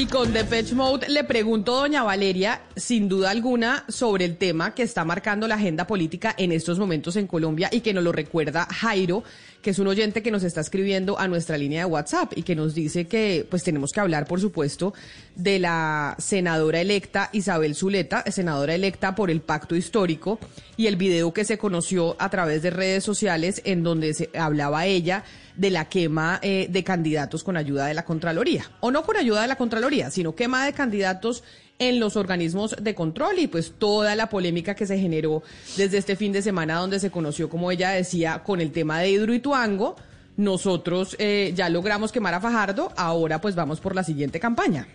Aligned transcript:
Y 0.00 0.06
con 0.06 0.32
Depeche 0.32 0.74
Mode 0.74 1.10
le 1.10 1.24
pregunto, 1.24 1.74
doña 1.74 2.02
Valeria, 2.02 2.62
sin 2.74 3.06
duda 3.06 3.28
alguna, 3.28 3.84
sobre 3.86 4.24
el 4.24 4.38
tema 4.38 4.74
que 4.74 4.82
está 4.82 5.04
marcando 5.04 5.46
la 5.46 5.56
agenda 5.56 5.86
política 5.86 6.34
en 6.38 6.52
estos 6.52 6.78
momentos 6.78 7.16
en 7.16 7.26
Colombia 7.26 7.68
y 7.70 7.82
que 7.82 7.92
nos 7.92 8.02
lo 8.02 8.10
recuerda 8.10 8.64
Jairo, 8.64 9.24
que 9.62 9.70
es 9.70 9.78
un 9.78 9.86
oyente 9.88 10.22
que 10.22 10.30
nos 10.30 10.42
está 10.42 10.60
escribiendo 10.60 11.18
a 11.18 11.28
nuestra 11.28 11.58
línea 11.58 11.80
de 11.80 11.90
WhatsApp 11.90 12.32
y 12.36 12.42
que 12.42 12.56
nos 12.56 12.74
dice 12.74 13.06
que 13.06 13.46
pues 13.48 13.62
tenemos 13.62 13.90
que 13.92 14.00
hablar, 14.00 14.26
por 14.26 14.40
supuesto, 14.40 14.94
de 15.36 15.58
la 15.58 16.16
senadora 16.18 16.80
electa 16.80 17.30
Isabel 17.32 17.74
Zuleta, 17.74 18.24
senadora 18.30 18.74
electa 18.74 19.14
por 19.14 19.30
el 19.30 19.40
pacto 19.40 19.76
histórico 19.76 20.38
y 20.76 20.86
el 20.86 20.96
video 20.96 21.32
que 21.32 21.44
se 21.44 21.58
conoció 21.58 22.16
a 22.18 22.30
través 22.30 22.62
de 22.62 22.70
redes 22.70 23.04
sociales 23.04 23.60
en 23.64 23.82
donde 23.82 24.14
se 24.14 24.30
hablaba 24.34 24.86
ella 24.86 25.24
de 25.56 25.70
la 25.70 25.88
quema 25.88 26.38
eh, 26.42 26.68
de 26.70 26.84
candidatos 26.84 27.44
con 27.44 27.56
ayuda 27.56 27.86
de 27.86 27.94
la 27.94 28.04
Contraloría. 28.04 28.70
O 28.80 28.90
no 28.90 29.02
con 29.02 29.16
ayuda 29.16 29.42
de 29.42 29.48
la 29.48 29.56
Contraloría, 29.56 30.10
sino 30.10 30.34
quema 30.34 30.64
de 30.64 30.72
candidatos 30.72 31.44
en 31.80 31.98
los 31.98 32.14
organismos 32.14 32.76
de 32.80 32.94
control 32.94 33.40
y 33.40 33.48
pues 33.48 33.72
toda 33.76 34.14
la 34.14 34.28
polémica 34.28 34.76
que 34.76 34.86
se 34.86 34.98
generó 34.98 35.42
desde 35.76 35.98
este 35.98 36.14
fin 36.14 36.30
de 36.30 36.42
semana 36.42 36.76
donde 36.76 37.00
se 37.00 37.10
conoció, 37.10 37.48
como 37.48 37.72
ella 37.72 37.90
decía, 37.90 38.42
con 38.44 38.60
el 38.60 38.70
tema 38.70 39.00
de 39.00 39.10
Hidroituango. 39.10 39.96
Nosotros 40.36 41.16
eh, 41.18 41.52
ya 41.56 41.68
logramos 41.68 42.12
quemar 42.12 42.34
a 42.34 42.40
Fajardo, 42.40 42.92
ahora 42.96 43.40
pues 43.40 43.56
vamos 43.56 43.80
por 43.80 43.94
la 43.94 44.04
siguiente 44.04 44.38
campaña. 44.38 44.86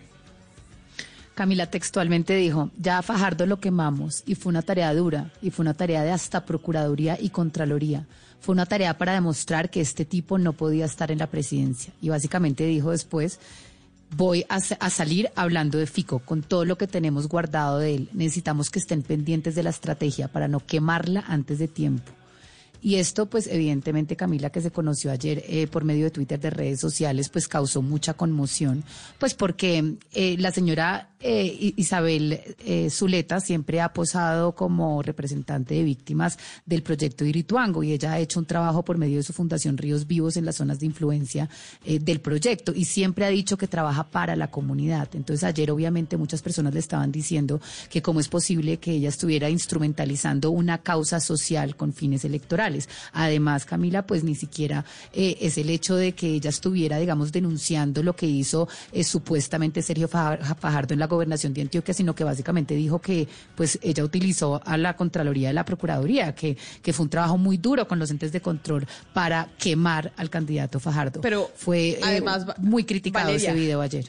Camila 1.34 1.66
textualmente 1.66 2.34
dijo, 2.34 2.70
ya 2.78 2.98
a 2.98 3.02
Fajardo 3.02 3.44
lo 3.44 3.60
quemamos 3.60 4.22
y 4.24 4.36
fue 4.36 4.50
una 4.50 4.62
tarea 4.62 4.94
dura 4.94 5.30
y 5.42 5.50
fue 5.50 5.64
una 5.64 5.74
tarea 5.74 6.02
de 6.02 6.10
hasta 6.10 6.46
Procuraduría 6.46 7.18
y 7.20 7.28
Contraloría. 7.28 8.06
Fue 8.40 8.54
una 8.54 8.64
tarea 8.64 8.96
para 8.96 9.12
demostrar 9.12 9.70
que 9.70 9.80
este 9.80 10.04
tipo 10.04 10.38
no 10.38 10.52
podía 10.52 10.84
estar 10.84 11.10
en 11.10 11.18
la 11.18 11.26
presidencia. 11.26 11.92
Y 12.00 12.10
básicamente 12.10 12.64
dijo 12.64 12.90
después, 12.90 13.40
voy 14.10 14.44
a, 14.48 14.56
a, 14.56 14.90
salir 14.90 15.30
hablando 15.34 15.78
de 15.78 15.86
Fico 15.86 16.20
con 16.20 16.42
todo 16.42 16.64
lo 16.64 16.78
que 16.78 16.86
tenemos 16.86 17.28
guardado 17.28 17.78
de 17.78 17.94
él. 17.94 18.08
Necesitamos 18.12 18.70
que 18.70 18.78
estén 18.78 19.02
pendientes 19.02 19.54
de 19.54 19.62
la 19.62 19.70
estrategia 19.70 20.28
para 20.28 20.48
no 20.48 20.60
quemarla 20.60 21.24
antes 21.26 21.58
de 21.58 21.68
tiempo. 21.68 22.12
Y 22.86 22.96
esto, 22.96 23.26
pues 23.26 23.48
evidentemente, 23.48 24.16
Camila, 24.16 24.50
que 24.50 24.60
se 24.60 24.70
conoció 24.70 25.10
ayer 25.10 25.42
eh, 25.48 25.66
por 25.66 25.84
medio 25.84 26.04
de 26.04 26.10
Twitter, 26.10 26.38
de 26.38 26.50
redes 26.50 26.78
sociales, 26.78 27.28
pues 27.28 27.48
causó 27.48 27.82
mucha 27.82 28.14
conmoción, 28.14 28.84
pues 29.18 29.34
porque 29.34 29.96
eh, 30.12 30.36
la 30.38 30.52
señora 30.52 31.10
eh, 31.28 31.74
Isabel 31.76 32.40
eh, 32.64 32.88
Zuleta 32.88 33.40
siempre 33.40 33.80
ha 33.80 33.92
posado 33.92 34.52
como 34.52 35.02
representante 35.02 35.74
de 35.74 35.82
víctimas 35.82 36.38
del 36.64 36.84
proyecto 36.84 37.24
Irituango 37.24 37.82
y 37.82 37.90
ella 37.90 38.12
ha 38.12 38.20
hecho 38.20 38.38
un 38.38 38.46
trabajo 38.46 38.84
por 38.84 38.96
medio 38.96 39.16
de 39.16 39.24
su 39.24 39.32
fundación 39.32 39.76
Ríos 39.76 40.06
Vivos 40.06 40.36
en 40.36 40.44
las 40.44 40.54
zonas 40.54 40.78
de 40.78 40.86
influencia 40.86 41.48
eh, 41.84 41.98
del 41.98 42.20
proyecto 42.20 42.72
y 42.72 42.84
siempre 42.84 43.24
ha 43.24 43.28
dicho 43.30 43.58
que 43.58 43.66
trabaja 43.66 44.04
para 44.04 44.36
la 44.36 44.52
comunidad. 44.52 45.08
Entonces 45.14 45.42
ayer 45.42 45.68
obviamente 45.72 46.16
muchas 46.16 46.42
personas 46.42 46.72
le 46.74 46.78
estaban 46.78 47.10
diciendo 47.10 47.60
que 47.90 48.02
cómo 48.02 48.20
es 48.20 48.28
posible 48.28 48.76
que 48.76 48.92
ella 48.92 49.08
estuviera 49.08 49.50
instrumentalizando 49.50 50.52
una 50.52 50.78
causa 50.78 51.18
social 51.18 51.74
con 51.74 51.92
fines 51.92 52.24
electorales. 52.24 52.88
Además, 53.12 53.64
Camila, 53.64 54.06
pues 54.06 54.22
ni 54.22 54.36
siquiera 54.36 54.84
es 55.12 55.58
el 55.58 55.70
hecho 55.70 55.96
de 55.96 56.12
que 56.12 56.28
ella 56.28 56.50
estuviera, 56.50 56.98
digamos, 56.98 57.32
denunciando 57.32 58.04
lo 58.04 58.14
que 58.14 58.26
hizo 58.26 58.68
supuestamente 59.02 59.82
Sergio 59.82 60.06
Fajardo 60.06 60.94
en 60.94 61.00
la 61.00 61.08
gobernación 61.16 61.52
de 61.54 61.62
Antioquia, 61.62 61.94
sino 61.94 62.14
que 62.14 62.24
básicamente 62.24 62.74
dijo 62.74 63.00
que 63.00 63.26
pues 63.54 63.78
ella 63.82 64.04
utilizó 64.04 64.60
a 64.64 64.76
la 64.76 64.96
Contraloría 64.96 65.48
de 65.48 65.54
la 65.54 65.64
Procuraduría, 65.64 66.34
que, 66.34 66.56
que 66.82 66.92
fue 66.92 67.04
un 67.04 67.10
trabajo 67.10 67.38
muy 67.38 67.56
duro 67.56 67.88
con 67.88 67.98
los 67.98 68.10
entes 68.10 68.32
de 68.32 68.40
control 68.40 68.86
para 69.12 69.48
quemar 69.58 70.12
al 70.16 70.30
candidato 70.30 70.80
Fajardo. 70.80 71.20
Pero 71.20 71.50
fue 71.54 71.90
eh, 71.90 72.00
además, 72.02 72.46
muy 72.58 72.84
criticado 72.84 73.30
ese 73.30 73.52
video 73.52 73.80
ayer. 73.80 74.06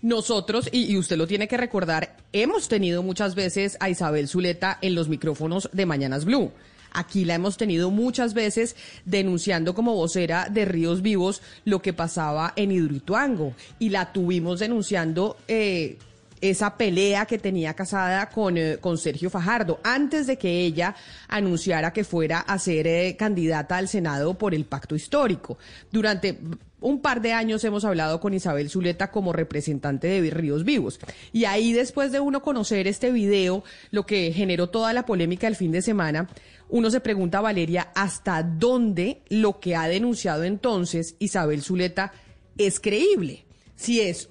Nosotros, 0.00 0.68
y, 0.70 0.92
y, 0.92 0.96
usted 0.96 1.16
lo 1.16 1.26
tiene 1.26 1.48
que 1.48 1.56
recordar, 1.56 2.16
hemos 2.32 2.68
tenido 2.68 3.02
muchas 3.02 3.34
veces 3.34 3.76
a 3.80 3.90
Isabel 3.90 4.28
Zuleta 4.28 4.78
en 4.80 4.94
los 4.94 5.08
micrófonos 5.08 5.68
de 5.72 5.86
Mañanas 5.86 6.24
Blue. 6.24 6.52
Aquí 6.92 7.24
la 7.24 7.34
hemos 7.34 7.56
tenido 7.56 7.90
muchas 7.90 8.34
veces 8.34 8.76
denunciando 9.04 9.74
como 9.74 9.94
vocera 9.94 10.48
de 10.50 10.64
Ríos 10.64 11.02
Vivos 11.02 11.42
lo 11.64 11.82
que 11.82 11.92
pasaba 11.92 12.52
en 12.56 12.72
Hidroituango 12.72 13.54
y 13.78 13.90
la 13.90 14.12
tuvimos 14.12 14.60
denunciando 14.60 15.36
eh, 15.48 15.98
esa 16.40 16.76
pelea 16.76 17.26
que 17.26 17.38
tenía 17.38 17.74
casada 17.74 18.28
con, 18.28 18.56
eh, 18.58 18.78
con 18.80 18.98
Sergio 18.98 19.30
Fajardo, 19.30 19.80
antes 19.82 20.26
de 20.26 20.38
que 20.38 20.60
ella 20.60 20.94
anunciara 21.28 21.92
que 21.92 22.04
fuera 22.04 22.40
a 22.40 22.58
ser 22.58 22.86
eh, 22.86 23.16
candidata 23.18 23.76
al 23.76 23.88
Senado 23.88 24.36
por 24.36 24.54
el 24.54 24.64
pacto 24.64 24.94
histórico. 24.94 25.58
Durante 25.90 26.38
un 26.80 27.00
par 27.00 27.20
de 27.20 27.32
años 27.32 27.64
hemos 27.64 27.84
hablado 27.84 28.20
con 28.20 28.34
Isabel 28.34 28.70
Zuleta 28.70 29.10
como 29.10 29.32
representante 29.32 30.06
de 30.06 30.30
Ríos 30.30 30.64
Vivos. 30.64 31.00
Y 31.32 31.44
ahí, 31.44 31.72
después 31.72 32.12
de 32.12 32.20
uno 32.20 32.42
conocer 32.42 32.86
este 32.86 33.10
video, 33.10 33.64
lo 33.90 34.06
que 34.06 34.32
generó 34.32 34.68
toda 34.68 34.92
la 34.92 35.04
polémica 35.04 35.48
el 35.48 35.56
fin 35.56 35.72
de 35.72 35.82
semana, 35.82 36.28
uno 36.68 36.90
se 36.90 37.00
pregunta, 37.00 37.40
Valeria, 37.40 37.90
¿hasta 37.94 38.42
dónde 38.42 39.22
lo 39.28 39.58
que 39.58 39.74
ha 39.74 39.88
denunciado 39.88 40.44
entonces 40.44 41.16
Isabel 41.18 41.62
Zuleta 41.62 42.12
es 42.58 42.78
creíble? 42.78 43.44
Si 43.74 44.00
es 44.00 44.28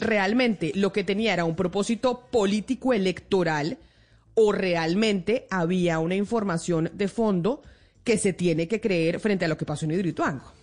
realmente 0.00 0.72
lo 0.74 0.92
que 0.92 1.04
tenía 1.04 1.32
era 1.32 1.44
un 1.44 1.56
propósito 1.56 2.26
político 2.30 2.92
electoral 2.92 3.78
o 4.34 4.52
realmente 4.52 5.46
había 5.50 5.98
una 5.98 6.14
información 6.14 6.90
de 6.94 7.08
fondo 7.08 7.62
que 8.04 8.18
se 8.18 8.32
tiene 8.32 8.68
que 8.68 8.80
creer 8.80 9.20
frente 9.20 9.44
a 9.44 9.48
lo 9.48 9.56
que 9.56 9.66
pasó 9.66 9.84
en 9.84 9.92
Hidroituango. 9.92 10.59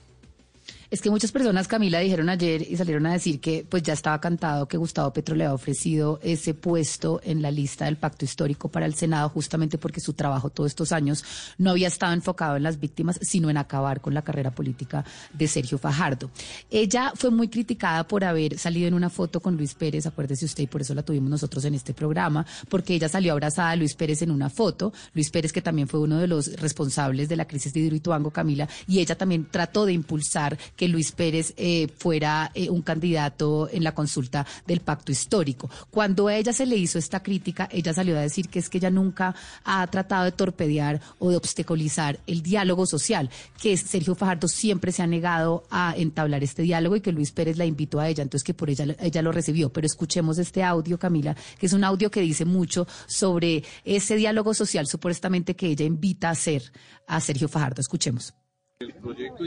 Es 0.90 1.02
que 1.02 1.10
muchas 1.10 1.34
personas, 1.34 1.68
Camila, 1.68 2.00
dijeron 2.00 2.30
ayer 2.30 2.62
y 2.62 2.78
salieron 2.78 3.06
a 3.08 3.12
decir 3.12 3.42
que 3.42 3.66
pues 3.68 3.84
ya 3.84 3.92
estaba 3.92 4.22
cantado 4.22 4.70
que 4.70 4.78
Gustavo 4.78 5.12
Petro 5.12 5.36
le 5.36 5.44
ha 5.44 5.54
ofrecido 5.54 6.18
ese 6.24 6.54
puesto 6.54 7.20
en 7.26 7.42
la 7.42 7.52
lista 7.52 7.86
del 7.86 7.98
pacto 7.98 8.24
histórico 8.24 8.70
para 8.70 8.86
el 8.86 8.94
Senado, 8.94 9.28
justamente 9.28 9.78
porque 9.78 10.00
su 10.00 10.14
trabajo 10.14 10.50
todos 10.50 10.72
estos 10.72 10.94
años 10.94 11.26
no 11.58 11.72
había 11.72 11.90
estado 11.90 12.14
enfocado 12.14 12.56
en 12.56 12.64
las 12.64 12.80
víctimas, 12.80 13.20
sino 13.22 13.50
en 13.50 13.58
acabar 13.58 14.00
con 14.00 14.14
la 14.14 14.22
carrera 14.22 14.52
política 14.52 15.04
de 15.34 15.50
Sergio 15.50 15.78
Fajardo. 15.78 16.32
Ella 16.72 17.12
fue 17.16 17.32
muy 17.32 17.50
criticada 17.50 18.08
por 18.08 18.24
haber 18.24 18.58
salido 18.58 18.88
en 18.88 18.94
una 18.94 19.10
foto 19.10 19.42
con 19.42 19.58
Luis 19.58 19.74
Pérez, 19.74 20.06
acuérdese 20.06 20.46
usted, 20.46 20.64
y 20.64 20.68
por 20.68 20.80
eso 20.80 20.96
la 20.96 21.04
tuvimos 21.04 21.30
nosotros 21.30 21.66
en 21.66 21.76
este 21.76 21.94
programa, 21.94 22.46
porque 22.70 22.94
ella 22.94 23.10
salió 23.10 23.34
abrazada 23.34 23.72
a 23.72 23.76
Luis 23.76 23.94
Pérez 23.94 24.22
en 24.22 24.32
una 24.32 24.50
foto, 24.50 24.94
Luis 25.14 25.32
Pérez 25.32 25.52
que 25.52 25.62
también 25.62 25.90
fue 25.90 26.00
uno 26.00 26.18
de 26.18 26.28
los 26.28 26.54
responsables 26.62 27.28
de 27.28 27.36
la 27.36 27.46
crisis 27.46 27.74
de 27.74 27.82
Hidroituango, 27.82 28.32
Camila, 28.32 28.70
y 28.88 29.00
ella 29.00 29.18
también 29.18 29.50
trató 29.52 29.86
de 29.86 29.92
impulsar 29.92 30.58
que 30.78 30.88
Luis 30.88 31.12
Pérez 31.12 31.54
eh, 31.58 31.90
fuera 31.98 32.52
eh, 32.54 32.70
un 32.70 32.82
candidato 32.82 33.68
en 33.70 33.84
la 33.84 33.94
consulta 33.94 34.46
del 34.66 34.80
pacto 34.80 35.12
histórico. 35.12 35.70
Cuando 35.90 36.28
a 36.28 36.36
ella 36.36 36.54
se 36.54 36.66
le 36.66 36.78
hizo 36.78 36.98
esta 37.00 37.22
crítica, 37.22 37.68
ella 37.72 37.94
salió 37.94 38.18
a 38.18 38.22
decir 38.22 38.48
que 38.48 38.60
es 38.60 38.70
que 38.70 38.78
ella 38.78 38.92
nunca 38.92 39.36
ha 39.66 39.86
tratado 39.88 40.26
de 40.26 40.32
torpedear 40.32 41.02
o 41.20 41.32
de 41.32 41.38
obstaculizar 41.38 42.20
el 42.28 42.42
diálogo 42.42 42.86
social, 42.86 43.30
que 43.62 43.76
Sergio 43.76 44.16
Fajardo 44.16 44.48
siempre 44.48 44.92
se 44.92 45.02
ha 45.02 45.08
negado 45.08 45.66
a 45.70 45.96
entablar 45.98 46.44
este 46.44 46.62
diálogo 46.62 46.96
y 46.96 47.02
que 47.02 47.12
Luis 47.12 47.32
Pérez 47.32 47.58
la 47.58 47.66
invitó 47.66 48.00
a 48.00 48.08
ella, 48.08 48.24
entonces 48.24 48.46
que 48.46 48.54
por 48.54 48.70
ella 48.70 48.86
ella 49.00 49.22
lo 49.22 49.32
recibió. 49.32 49.70
Pero 49.70 49.88
escuchemos 49.88 50.38
este 50.38 50.64
audio, 50.64 51.00
Camila, 51.00 51.36
que 51.60 51.66
es 51.66 51.74
un 51.74 51.84
audio 51.84 52.12
que 52.12 52.22
dice 52.22 52.46
mucho 52.46 52.88
sobre 53.08 53.64
ese 53.84 54.16
diálogo 54.16 54.54
social 54.54 54.88
supuestamente 54.88 55.56
que 55.56 55.68
ella 55.68 55.86
invita 55.86 56.30
a 56.30 56.32
hacer 56.32 56.72
a 57.08 57.20
Sergio 57.20 57.48
Fajardo. 57.48 57.82
Escuchemos. 57.82 58.34
El 58.80 58.94
proyecto 58.94 59.44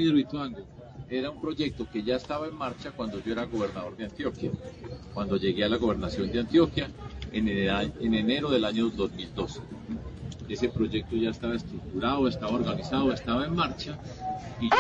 era 1.09 1.31
un 1.31 1.41
proyecto 1.41 1.87
que 1.91 2.03
ya 2.03 2.17
estaba 2.17 2.47
en 2.47 2.55
marcha 2.55 2.91
cuando 2.93 3.23
yo 3.23 3.33
era 3.33 3.45
gobernador 3.45 3.97
de 3.97 4.05
Antioquia, 4.05 4.51
cuando 5.15 5.37
llegué 5.37 5.65
a 5.65 5.69
la 5.69 5.77
gobernación 5.77 6.31
de 6.31 6.41
Antioquia 6.41 6.91
en, 7.33 7.49
en 7.49 8.15
enero 8.15 8.51
del 8.51 8.65
año 8.65 8.91
2012. 8.91 9.61
Ese 10.49 10.69
proyecto 10.69 11.17
ya 11.17 11.31
estaba 11.31 11.55
estructurado, 11.55 12.27
estaba 12.27 12.53
organizado, 12.53 13.13
estaba 13.13 13.45
en 13.45 13.55
marcha 13.55 13.99
y 14.61 14.69
yo 14.69 14.77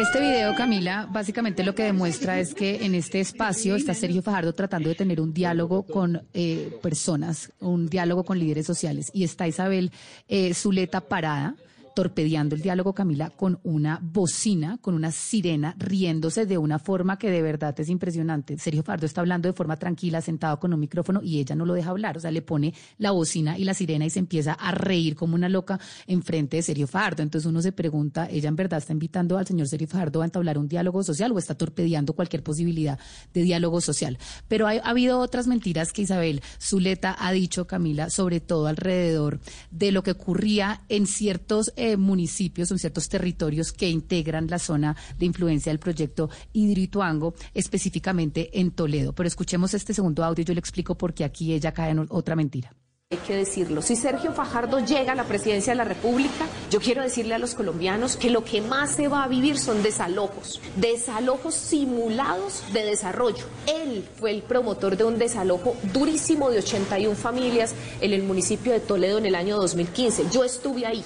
Este 0.00 0.18
video, 0.18 0.54
Camila, 0.54 1.06
básicamente 1.12 1.62
lo 1.62 1.74
que 1.74 1.82
demuestra 1.82 2.40
es 2.40 2.54
que 2.54 2.86
en 2.86 2.94
este 2.94 3.20
espacio 3.20 3.76
está 3.76 3.92
Sergio 3.92 4.22
Fajardo 4.22 4.54
tratando 4.54 4.88
de 4.88 4.94
tener 4.94 5.20
un 5.20 5.34
diálogo 5.34 5.82
con 5.82 6.22
eh, 6.32 6.74
personas, 6.82 7.52
un 7.60 7.86
diálogo 7.86 8.24
con 8.24 8.38
líderes 8.38 8.64
sociales. 8.64 9.10
Y 9.12 9.24
está 9.24 9.46
Isabel 9.46 9.92
eh, 10.26 10.54
Zuleta 10.54 11.02
parada 11.02 11.54
torpedeando 11.94 12.54
el 12.54 12.62
diálogo, 12.62 12.94
Camila, 12.94 13.30
con 13.30 13.58
una 13.62 13.98
bocina, 14.02 14.78
con 14.80 14.94
una 14.94 15.10
sirena, 15.10 15.74
riéndose 15.78 16.46
de 16.46 16.58
una 16.58 16.78
forma 16.78 17.18
que 17.18 17.30
de 17.30 17.42
verdad 17.42 17.78
es 17.78 17.88
impresionante. 17.88 18.58
Sergio 18.58 18.82
Fardo 18.82 19.06
está 19.06 19.20
hablando 19.20 19.48
de 19.48 19.52
forma 19.52 19.76
tranquila, 19.76 20.20
sentado 20.20 20.58
con 20.58 20.72
un 20.72 20.80
micrófono, 20.80 21.20
y 21.22 21.38
ella 21.38 21.54
no 21.54 21.66
lo 21.66 21.74
deja 21.74 21.90
hablar. 21.90 22.16
O 22.16 22.20
sea, 22.20 22.30
le 22.30 22.42
pone 22.42 22.74
la 22.98 23.10
bocina 23.10 23.58
y 23.58 23.64
la 23.64 23.74
sirena 23.74 24.04
y 24.04 24.10
se 24.10 24.18
empieza 24.18 24.52
a 24.52 24.72
reír 24.72 25.14
como 25.14 25.34
una 25.34 25.48
loca 25.48 25.78
enfrente 26.06 26.56
de 26.56 26.62
Sergio 26.62 26.86
Fardo. 26.86 27.22
Entonces 27.22 27.48
uno 27.48 27.62
se 27.62 27.72
pregunta, 27.72 28.28
¿ella 28.30 28.48
en 28.48 28.56
verdad 28.56 28.78
está 28.78 28.92
invitando 28.92 29.38
al 29.38 29.46
señor 29.46 29.68
Sergio 29.68 29.88
Fardo 29.88 30.22
a 30.22 30.24
entablar 30.24 30.58
un 30.58 30.68
diálogo 30.68 31.02
social 31.02 31.32
o 31.32 31.38
está 31.38 31.54
torpedeando 31.54 32.14
cualquier 32.14 32.42
posibilidad 32.42 32.98
de 33.34 33.42
diálogo 33.42 33.80
social? 33.80 34.18
Pero 34.48 34.66
ha 34.66 34.72
habido 34.72 35.18
otras 35.18 35.46
mentiras 35.46 35.92
que 35.92 36.02
Isabel 36.02 36.42
Zuleta 36.60 37.16
ha 37.18 37.32
dicho, 37.32 37.66
Camila, 37.66 38.10
sobre 38.10 38.40
todo 38.40 38.66
alrededor 38.66 39.40
de 39.70 39.92
lo 39.92 40.02
que 40.02 40.12
ocurría 40.12 40.82
en 40.88 41.06
ciertos 41.06 41.72
eh, 41.80 41.96
municipios, 41.96 42.70
en 42.70 42.78
ciertos 42.78 43.08
territorios 43.08 43.72
que 43.72 43.88
integran 43.88 44.46
la 44.48 44.58
zona 44.58 44.94
de 45.18 45.26
influencia 45.26 45.72
del 45.72 45.78
proyecto 45.78 46.28
Hidroituango, 46.52 47.34
específicamente 47.54 48.60
en 48.60 48.70
Toledo. 48.72 49.14
Pero 49.14 49.26
escuchemos 49.26 49.72
este 49.72 49.94
segundo 49.94 50.22
audio, 50.22 50.44
yo 50.44 50.52
le 50.52 50.60
explico 50.60 50.96
por 50.96 51.14
qué 51.14 51.24
aquí 51.24 51.54
ella 51.54 51.72
cae 51.72 51.92
en 51.92 52.06
otra 52.10 52.36
mentira. 52.36 52.70
Hay 53.12 53.18
que 53.26 53.34
decirlo, 53.34 53.82
si 53.82 53.96
Sergio 53.96 54.30
Fajardo 54.30 54.78
llega 54.78 55.10
a 55.10 55.16
la 55.16 55.24
presidencia 55.24 55.72
de 55.72 55.78
la 55.78 55.82
República, 55.82 56.46
yo 56.70 56.78
quiero 56.78 57.02
decirle 57.02 57.34
a 57.34 57.40
los 57.40 57.56
colombianos 57.56 58.16
que 58.16 58.30
lo 58.30 58.44
que 58.44 58.60
más 58.60 58.94
se 58.94 59.08
va 59.08 59.24
a 59.24 59.26
vivir 59.26 59.58
son 59.58 59.82
desalojos, 59.82 60.60
desalojos 60.76 61.56
simulados 61.56 62.62
de 62.72 62.84
desarrollo. 62.84 63.46
Él 63.66 64.08
fue 64.14 64.30
el 64.30 64.42
promotor 64.42 64.96
de 64.96 65.02
un 65.02 65.18
desalojo 65.18 65.74
durísimo 65.92 66.50
de 66.50 66.58
81 66.58 67.16
familias 67.16 67.74
en 68.00 68.12
el 68.12 68.22
municipio 68.22 68.72
de 68.72 68.78
Toledo 68.78 69.18
en 69.18 69.26
el 69.26 69.34
año 69.34 69.56
2015. 69.56 70.26
Yo 70.30 70.44
estuve 70.44 70.86
ahí, 70.86 71.02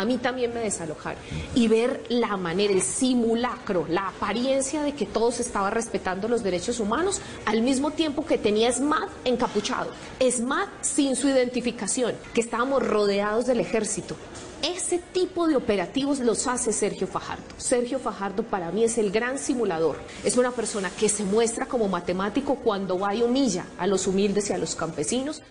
a 0.00 0.04
mí 0.06 0.16
también 0.16 0.54
me 0.54 0.60
desalojaron. 0.60 1.22
Y 1.54 1.68
ver 1.68 2.02
la 2.08 2.38
manera, 2.38 2.72
el 2.72 2.80
simulacro, 2.80 3.86
la 3.88 4.08
apariencia 4.08 4.82
de 4.82 4.94
que 4.94 5.04
todos 5.04 5.40
estaban 5.40 5.72
respetando 5.72 6.26
los 6.26 6.42
derechos 6.42 6.80
humanos, 6.80 7.20
al 7.44 7.60
mismo 7.60 7.90
tiempo 7.90 8.24
que 8.24 8.38
tenía 8.38 8.72
SMAT 8.72 9.10
encapuchado, 9.24 9.90
SMAT 10.20 10.68
sin 10.80 11.16
su 11.16 11.28
identificación, 11.28 12.14
que 12.32 12.40
estábamos 12.40 12.86
rodeados 12.86 13.44
del 13.44 13.60
ejército. 13.60 14.16
Ese 14.62 14.98
tipo 14.98 15.48
de 15.48 15.56
operativos 15.56 16.20
los 16.20 16.46
hace 16.46 16.72
Sergio 16.72 17.06
Fajardo. 17.06 17.44
Sergio 17.58 17.98
Fajardo 17.98 18.42
para 18.42 18.70
mí 18.72 18.84
es 18.84 18.96
el 18.96 19.10
gran 19.10 19.38
simulador. 19.38 19.96
Es 20.24 20.36
una 20.36 20.50
persona 20.50 20.90
que 20.90 21.08
se 21.08 21.24
muestra 21.24 21.66
como 21.66 21.88
matemático 21.88 22.56
cuando 22.56 22.98
va 22.98 23.14
y 23.14 23.22
humilla 23.22 23.66
a 23.78 23.86
los 23.86 24.06
humildes 24.06 24.48
y 24.48 24.52
a 24.54 24.58
los 24.58 24.74
campesinos. 24.74 25.42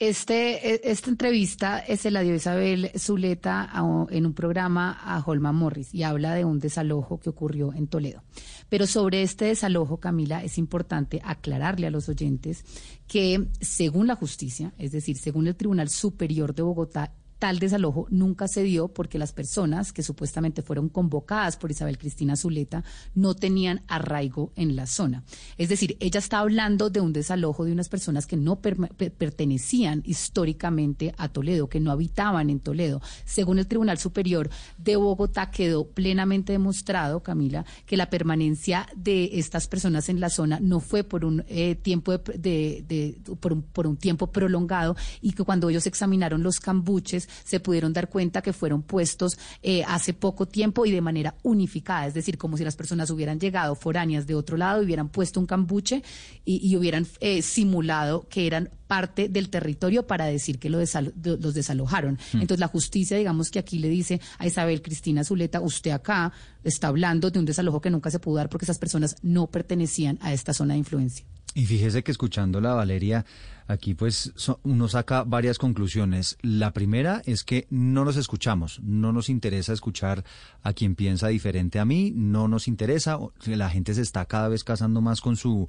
Este, 0.00 0.76
e, 0.76 0.80
esta 0.84 1.10
entrevista 1.10 1.84
se 1.94 2.10
la 2.10 2.22
dio 2.22 2.34
Isabel 2.34 2.90
Zuleta 2.98 3.70
en 4.08 4.24
un 4.24 4.32
programa 4.32 4.92
a 4.92 5.22
Holman 5.22 5.54
Morris 5.54 5.94
y 5.94 6.04
habla 6.04 6.34
de 6.34 6.46
un 6.46 6.58
desalojo 6.58 7.20
que 7.20 7.28
ocurrió 7.28 7.74
en 7.74 7.86
Toledo. 7.86 8.22
Pero 8.70 8.86
sobre 8.86 9.20
este 9.20 9.44
desalojo, 9.44 9.98
Camila, 9.98 10.42
es 10.42 10.56
importante 10.56 11.20
aclararle 11.22 11.86
a 11.86 11.90
los 11.90 12.08
oyentes 12.08 12.64
que 13.06 13.48
según 13.60 14.06
la 14.06 14.16
justicia, 14.16 14.72
es 14.78 14.90
decir, 14.90 15.18
según 15.18 15.46
el 15.48 15.54
Tribunal 15.54 15.90
Superior 15.90 16.54
de 16.54 16.62
Bogotá, 16.62 17.12
Tal 17.40 17.58
desalojo 17.58 18.06
nunca 18.10 18.48
se 18.48 18.62
dio 18.62 18.88
porque 18.88 19.18
las 19.18 19.32
personas 19.32 19.94
que 19.94 20.02
supuestamente 20.02 20.60
fueron 20.60 20.90
convocadas 20.90 21.56
por 21.56 21.70
Isabel 21.70 21.96
Cristina 21.96 22.36
Zuleta 22.36 22.84
no 23.14 23.34
tenían 23.34 23.82
arraigo 23.88 24.52
en 24.56 24.76
la 24.76 24.86
zona. 24.86 25.24
Es 25.56 25.70
decir, 25.70 25.96
ella 26.00 26.18
está 26.18 26.40
hablando 26.40 26.90
de 26.90 27.00
un 27.00 27.14
desalojo 27.14 27.64
de 27.64 27.72
unas 27.72 27.88
personas 27.88 28.26
que 28.26 28.36
no 28.36 28.60
pertenecían 28.60 30.02
históricamente 30.04 31.14
a 31.16 31.28
Toledo, 31.28 31.70
que 31.70 31.80
no 31.80 31.90
habitaban 31.90 32.50
en 32.50 32.60
Toledo. 32.60 33.00
Según 33.24 33.58
el 33.58 33.66
Tribunal 33.66 33.96
Superior 33.96 34.50
de 34.76 34.96
Bogotá 34.96 35.50
quedó 35.50 35.88
plenamente 35.88 36.52
demostrado, 36.52 37.22
Camila, 37.22 37.64
que 37.86 37.96
la 37.96 38.10
permanencia 38.10 38.86
de 38.94 39.30
estas 39.38 39.66
personas 39.66 40.10
en 40.10 40.20
la 40.20 40.28
zona 40.28 40.60
no 40.60 40.80
fue 40.80 41.04
por 41.04 41.24
un 41.24 41.42
eh, 41.48 41.74
tiempo 41.74 42.18
de, 42.18 43.18
por, 43.40 43.54
un, 43.54 43.62
por 43.62 43.86
un 43.86 43.96
tiempo 43.96 44.26
prolongado 44.26 44.94
y 45.22 45.32
que 45.32 45.42
cuando 45.42 45.70
ellos 45.70 45.86
examinaron 45.86 46.42
los 46.42 46.60
cambuches 46.60 47.29
se 47.44 47.60
pudieron 47.60 47.92
dar 47.92 48.08
cuenta 48.08 48.42
que 48.42 48.52
fueron 48.52 48.82
puestos 48.82 49.38
eh, 49.62 49.82
hace 49.86 50.14
poco 50.14 50.46
tiempo 50.46 50.86
y 50.86 50.90
de 50.90 51.00
manera 51.00 51.34
unificada, 51.42 52.06
es 52.06 52.14
decir, 52.14 52.38
como 52.38 52.56
si 52.56 52.64
las 52.64 52.76
personas 52.76 53.10
hubieran 53.10 53.40
llegado 53.40 53.74
foráneas 53.74 54.26
de 54.26 54.34
otro 54.34 54.56
lado, 54.56 54.82
hubieran 54.82 55.08
puesto 55.08 55.40
un 55.40 55.46
cambuche 55.46 56.02
y, 56.44 56.76
hubieran 56.76 57.06
eh, 57.20 57.42
simulado 57.42 58.26
que 58.28 58.46
eran 58.46 58.70
parte 58.86 59.28
del 59.28 59.50
territorio 59.50 60.06
para 60.06 60.24
decir 60.26 60.58
que 60.58 60.68
lo 60.68 60.80
los 60.80 61.54
desalojaron. 61.54 62.18
Hmm. 62.32 62.40
Entonces 62.40 62.58
la 62.58 62.66
justicia, 62.66 63.16
digamos 63.16 63.50
que 63.50 63.60
aquí 63.60 63.78
le 63.78 63.88
dice 63.88 64.20
a 64.38 64.46
Isabel 64.46 64.82
Cristina 64.82 65.22
Zuleta, 65.22 65.60
usted 65.60 65.92
acá 65.92 66.32
está 66.64 66.88
hablando 66.88 67.30
de 67.30 67.38
un 67.38 67.44
desalojo 67.44 67.80
que 67.80 67.90
nunca 67.90 68.10
se 68.10 68.18
pudo 68.18 68.36
dar 68.36 68.48
porque 68.48 68.64
esas 68.64 68.78
personas 68.78 69.14
no 69.22 69.46
pertenecían 69.46 70.18
a 70.20 70.32
esta 70.32 70.52
zona 70.52 70.74
de 70.74 70.78
influencia. 70.78 71.24
Y 71.54 71.66
fíjese 71.66 72.04
que 72.04 72.12
escuchando 72.12 72.60
la 72.60 72.74
Valeria, 72.74 73.26
aquí 73.66 73.94
pues 73.94 74.32
uno 74.62 74.88
saca 74.88 75.24
varias 75.24 75.58
conclusiones. 75.58 76.38
La 76.42 76.72
primera 76.72 77.22
es 77.26 77.42
que 77.42 77.66
no 77.70 78.04
nos 78.04 78.16
escuchamos, 78.16 78.80
no 78.84 79.12
nos 79.12 79.28
interesa 79.28 79.72
escuchar 79.72 80.24
a 80.62 80.72
quien 80.72 80.94
piensa 80.94 81.28
diferente 81.28 81.80
a 81.80 81.84
mí, 81.84 82.12
no 82.14 82.46
nos 82.46 82.68
interesa, 82.68 83.18
la 83.46 83.68
gente 83.68 83.94
se 83.94 84.02
está 84.02 84.26
cada 84.26 84.48
vez 84.48 84.62
casando 84.62 85.00
más 85.00 85.20
con 85.20 85.36
su 85.36 85.68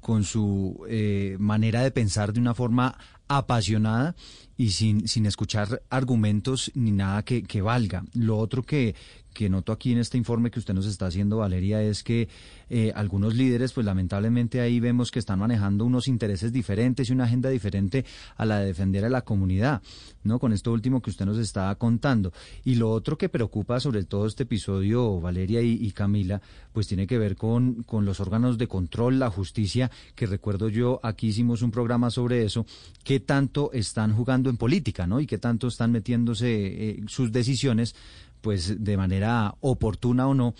con 0.00 0.24
su 0.24 0.82
eh, 0.88 1.36
manera 1.38 1.82
de 1.82 1.90
pensar 1.90 2.32
de 2.32 2.40
una 2.40 2.54
forma 2.54 2.96
apasionada 3.28 4.16
y 4.56 4.70
sin, 4.70 5.06
sin 5.06 5.26
escuchar 5.26 5.82
argumentos 5.90 6.72
ni 6.74 6.90
nada 6.90 7.22
que, 7.22 7.42
que 7.42 7.62
valga. 7.62 8.04
Lo 8.14 8.38
otro 8.38 8.62
que, 8.62 8.94
que 9.32 9.48
noto 9.48 9.72
aquí 9.72 9.92
en 9.92 9.98
este 9.98 10.18
informe 10.18 10.50
que 10.50 10.58
usted 10.58 10.74
nos 10.74 10.86
está 10.86 11.06
haciendo, 11.06 11.38
Valeria, 11.38 11.82
es 11.82 12.02
que 12.02 12.28
eh, 12.68 12.92
algunos 12.94 13.34
líderes, 13.34 13.72
pues 13.72 13.84
lamentablemente 13.84 14.60
ahí 14.60 14.80
vemos 14.80 15.10
que 15.10 15.18
están 15.18 15.38
manejando 15.38 15.84
unos 15.84 16.08
intereses 16.08 16.52
diferentes 16.52 17.08
y 17.08 17.12
una 17.12 17.24
agenda 17.24 17.50
diferente 17.50 18.04
a 18.36 18.44
la 18.44 18.60
de 18.60 18.66
defender 18.66 19.04
a 19.04 19.08
la 19.08 19.22
comunidad, 19.22 19.82
¿no? 20.24 20.38
Con 20.38 20.52
esto 20.52 20.72
último 20.72 21.00
que 21.00 21.10
usted 21.10 21.26
nos 21.26 21.38
está 21.38 21.74
contando. 21.76 22.32
Y 22.64 22.76
lo 22.76 22.90
otro 22.90 23.18
que 23.18 23.28
preocupa 23.28 23.80
sobre 23.80 24.04
todo 24.04 24.26
este 24.26 24.44
episodio, 24.44 25.20
Valeria 25.20 25.60
y, 25.62 25.90
Camila, 25.92 26.40
pues 26.72 26.86
tiene 26.86 27.06
que 27.06 27.18
ver 27.18 27.36
con, 27.36 27.82
con 27.82 28.04
los 28.04 28.20
órganos 28.20 28.58
de 28.58 28.68
control, 28.68 29.18
la 29.18 29.30
justicia, 29.30 29.90
que 30.14 30.26
recuerdo 30.26 30.68
yo, 30.68 31.00
aquí 31.02 31.28
hicimos 31.28 31.62
un 31.62 31.70
programa 31.70 32.10
sobre 32.10 32.44
eso, 32.44 32.66
qué 33.04 33.20
tanto 33.20 33.72
están 33.72 34.14
jugando 34.14 34.50
en 34.50 34.56
política, 34.56 35.06
¿no? 35.06 35.20
Y 35.20 35.26
qué 35.26 35.38
tanto 35.38 35.68
están 35.68 35.92
metiéndose 35.92 36.48
eh, 36.50 37.02
sus 37.06 37.32
decisiones 37.32 37.94
pues 38.40 38.82
de 38.82 38.96
manera 38.96 39.54
oportuna 39.60 40.26
o 40.28 40.34
no, 40.34 40.54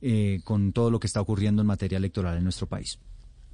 eh, 0.00 0.40
con 0.44 0.72
todo 0.72 0.90
lo 0.90 1.00
que 1.00 1.06
está 1.06 1.20
ocurriendo 1.20 1.62
en 1.62 1.66
materia 1.66 1.98
electoral 1.98 2.36
en 2.36 2.44
nuestro 2.44 2.66
país. 2.66 2.98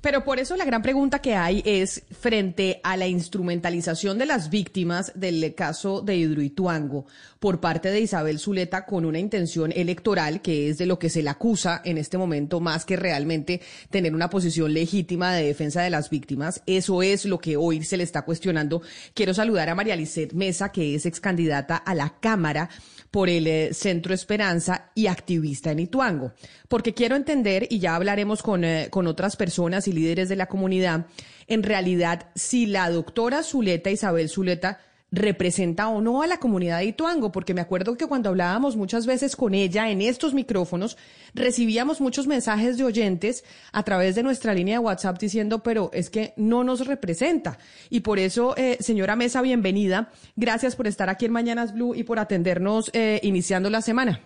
Pero 0.00 0.25
por 0.25 0.38
eso 0.38 0.56
la 0.56 0.65
gran 0.65 0.81
pregunta 0.81 1.21
que 1.21 1.35
hay 1.35 1.62
es 1.67 2.05
frente 2.11 2.81
a 2.82 2.97
la 2.97 3.06
instrumentalización 3.06 4.17
de 4.17 4.25
las 4.25 4.49
víctimas 4.49 5.12
del 5.15 5.55
caso 5.55 6.00
de 6.00 6.17
Hidroituango 6.17 7.05
por 7.38 7.61
parte 7.61 7.91
de 7.91 8.00
Isabel 8.00 8.38
Zuleta 8.38 8.87
con 8.87 9.05
una 9.05 9.19
intención 9.19 9.73
electoral 9.73 10.41
que 10.41 10.71
es 10.71 10.79
de 10.79 10.87
lo 10.87 10.99
que 10.99 11.11
se 11.11 11.23
le 11.23 11.29
acusa 11.29 11.83
en 11.85 11.99
este 11.99 12.17
momento 12.17 12.61
más 12.61 12.87
que 12.87 12.97
realmente 12.97 13.61
tener 13.91 14.15
una 14.15 14.31
posición 14.31 14.73
legítima 14.73 15.35
de 15.35 15.44
defensa 15.44 15.83
de 15.83 15.91
las 15.91 16.09
víctimas. 16.09 16.62
Eso 16.65 17.03
es 17.03 17.26
lo 17.26 17.38
que 17.38 17.59
hoy 17.59 17.85
se 17.85 17.99
le 17.99 18.05
está 18.05 18.23
cuestionando. 18.23 18.81
Quiero 19.12 19.35
saludar 19.35 19.69
a 19.69 19.75
María 19.75 19.97
Lisset 19.97 20.33
Mesa, 20.33 20.73
que 20.73 20.94
es 20.94 21.05
ex 21.05 21.21
candidata 21.21 21.76
a 21.76 21.94
la 21.94 22.15
Cámara 22.21 22.71
por 23.11 23.29
el 23.29 23.47
eh, 23.47 23.75
Centro 23.75 24.14
Esperanza 24.14 24.90
y 24.95 25.07
activista 25.07 25.71
en 25.71 25.81
Ituango. 25.81 26.33
Porque 26.69 26.95
quiero 26.95 27.17
entender, 27.17 27.67
y 27.71 27.79
ya 27.79 27.97
hablaremos 27.97 28.43
con, 28.43 28.64
eh, 28.64 28.88
con 28.90 29.07
otras 29.07 29.37
personas 29.37 29.88
y 29.88 29.93
líderes 29.93 30.29
de 30.29 30.37
la 30.37 30.47
comunidad, 30.47 31.07
en 31.47 31.62
realidad 31.62 32.29
si 32.35 32.67
la 32.67 32.88
doctora 32.90 33.43
Zuleta, 33.43 33.90
Isabel 33.90 34.29
Zuleta, 34.29 34.79
representa 35.12 35.88
o 35.88 36.00
no 36.00 36.23
a 36.23 36.26
la 36.26 36.38
comunidad 36.38 36.79
de 36.79 36.87
Ituango, 36.87 37.33
porque 37.33 37.55
me 37.55 37.61
acuerdo 37.61 37.97
que 37.97 38.07
cuando 38.07 38.29
hablábamos 38.31 38.76
muchas 38.76 39.07
veces 39.07 39.37
con 39.37 39.55
ella 39.55 39.90
en 39.90 40.02
estos 40.02 40.35
micrófonos, 40.35 40.97
recibíamos 41.35 42.00
muchos 42.00 42.26
mensajes 42.26 42.79
de 42.79 42.85
oyentes 42.85 43.45
a 43.73 43.83
través 43.83 44.14
de 44.14 44.23
nuestra 44.23 44.55
línea 44.55 44.79
de 44.79 44.85
WhatsApp 44.85 45.19
diciendo, 45.19 45.62
pero 45.62 45.90
es 45.93 46.11
que 46.11 46.33
no 46.37 46.64
nos 46.64 46.87
representa. 46.87 47.59
Y 47.88 48.00
por 48.00 48.19
eso, 48.19 48.55
eh, 48.57 48.76
señora 48.81 49.17
Mesa, 49.17 49.43
bienvenida. 49.43 50.11
Gracias 50.37 50.76
por 50.76 50.87
estar 50.87 51.09
aquí 51.09 51.26
en 51.26 51.33
Mañanas 51.33 51.75
Blue 51.75 51.95
y 51.95 52.05
por 52.05 52.19
atendernos 52.19 52.90
eh, 52.95 53.21
iniciando 53.23 53.71
la 53.71 53.83
semana. 53.83 54.21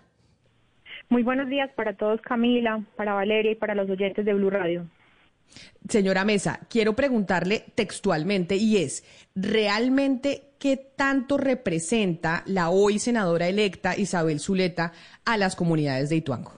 Muy 1.09 1.23
buenos 1.23 1.49
días 1.49 1.71
para 1.77 1.95
todos, 1.95 2.21
Camila, 2.23 2.83
para 2.97 3.15
Valeria 3.15 3.53
y 3.53 3.55
para 3.55 3.75
los 3.75 3.89
oyentes 3.89 4.25
de 4.25 4.35
Blue 4.35 4.51
Radio. 4.51 4.87
Señora 5.89 6.25
Mesa, 6.25 6.61
quiero 6.69 6.95
preguntarle 6.97 7.65
textualmente 7.75 8.57
y 8.57 8.79
es, 8.79 9.05
¿realmente 9.35 10.54
qué 10.65 10.79
tanto 10.97 11.37
representa 11.37 12.43
la 12.47 12.71
hoy 12.71 12.99
senadora 12.99 13.49
electa 13.49 13.99
Isabel 13.99 14.41
Zuleta 14.41 14.93
a 15.27 15.37
las 15.37 15.57
comunidades 15.57 16.09
de 16.09 16.17
Ituango? 16.17 16.53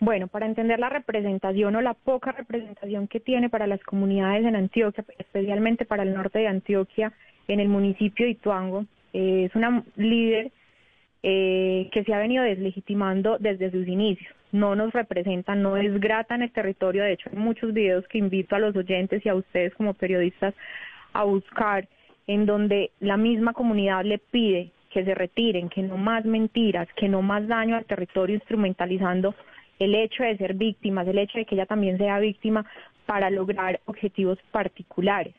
Bueno, 0.00 0.26
para 0.26 0.46
entender 0.46 0.80
la 0.80 0.88
representación 0.88 1.76
o 1.76 1.82
la 1.82 1.94
poca 1.94 2.32
representación 2.32 3.06
que 3.06 3.20
tiene 3.20 3.48
para 3.48 3.68
las 3.68 3.80
comunidades 3.84 4.44
en 4.44 4.56
Antioquia, 4.56 5.04
especialmente 5.18 5.84
para 5.84 6.02
el 6.02 6.14
norte 6.14 6.40
de 6.40 6.48
Antioquia, 6.48 7.12
en 7.46 7.60
el 7.60 7.68
municipio 7.68 8.26
de 8.26 8.32
Ituango, 8.32 8.84
eh, 9.12 9.44
es 9.44 9.54
una 9.54 9.84
líder 9.94 10.50
eh, 11.22 11.88
que 11.92 12.02
se 12.02 12.12
ha 12.12 12.18
venido 12.18 12.42
deslegitimando 12.42 13.38
desde 13.38 13.70
sus 13.70 13.86
inicios 13.86 14.34
no 14.52 14.74
nos 14.74 14.92
representa, 14.92 15.54
no 15.54 15.76
es 15.76 16.00
grata 16.00 16.34
en 16.34 16.42
el 16.42 16.50
territorio. 16.50 17.04
De 17.04 17.12
hecho, 17.12 17.30
hay 17.30 17.38
muchos 17.38 17.72
videos 17.72 18.04
que 18.08 18.18
invito 18.18 18.56
a 18.56 18.58
los 18.58 18.74
oyentes 18.74 19.24
y 19.24 19.28
a 19.28 19.36
ustedes 19.36 19.72
como 19.76 19.94
periodistas 19.94 20.54
a 21.12 21.22
buscar, 21.22 21.86
en 22.26 22.46
donde 22.46 22.90
la 23.00 23.16
misma 23.16 23.52
comunidad 23.52 24.04
le 24.04 24.18
pide 24.18 24.72
que 24.90 25.04
se 25.04 25.14
retiren, 25.14 25.68
que 25.68 25.82
no 25.82 25.96
más 25.96 26.24
mentiras, 26.24 26.88
que 26.96 27.08
no 27.08 27.22
más 27.22 27.46
daño 27.46 27.76
al 27.76 27.84
territorio 27.84 28.34
instrumentalizando 28.34 29.34
el 29.78 29.94
hecho 29.94 30.22
de 30.24 30.36
ser 30.36 30.54
víctimas, 30.54 31.06
el 31.06 31.18
hecho 31.18 31.38
de 31.38 31.44
que 31.46 31.54
ella 31.54 31.66
también 31.66 31.96
sea 31.96 32.18
víctima 32.18 32.66
para 33.06 33.30
lograr 33.30 33.80
objetivos 33.86 34.38
particulares. 34.50 35.34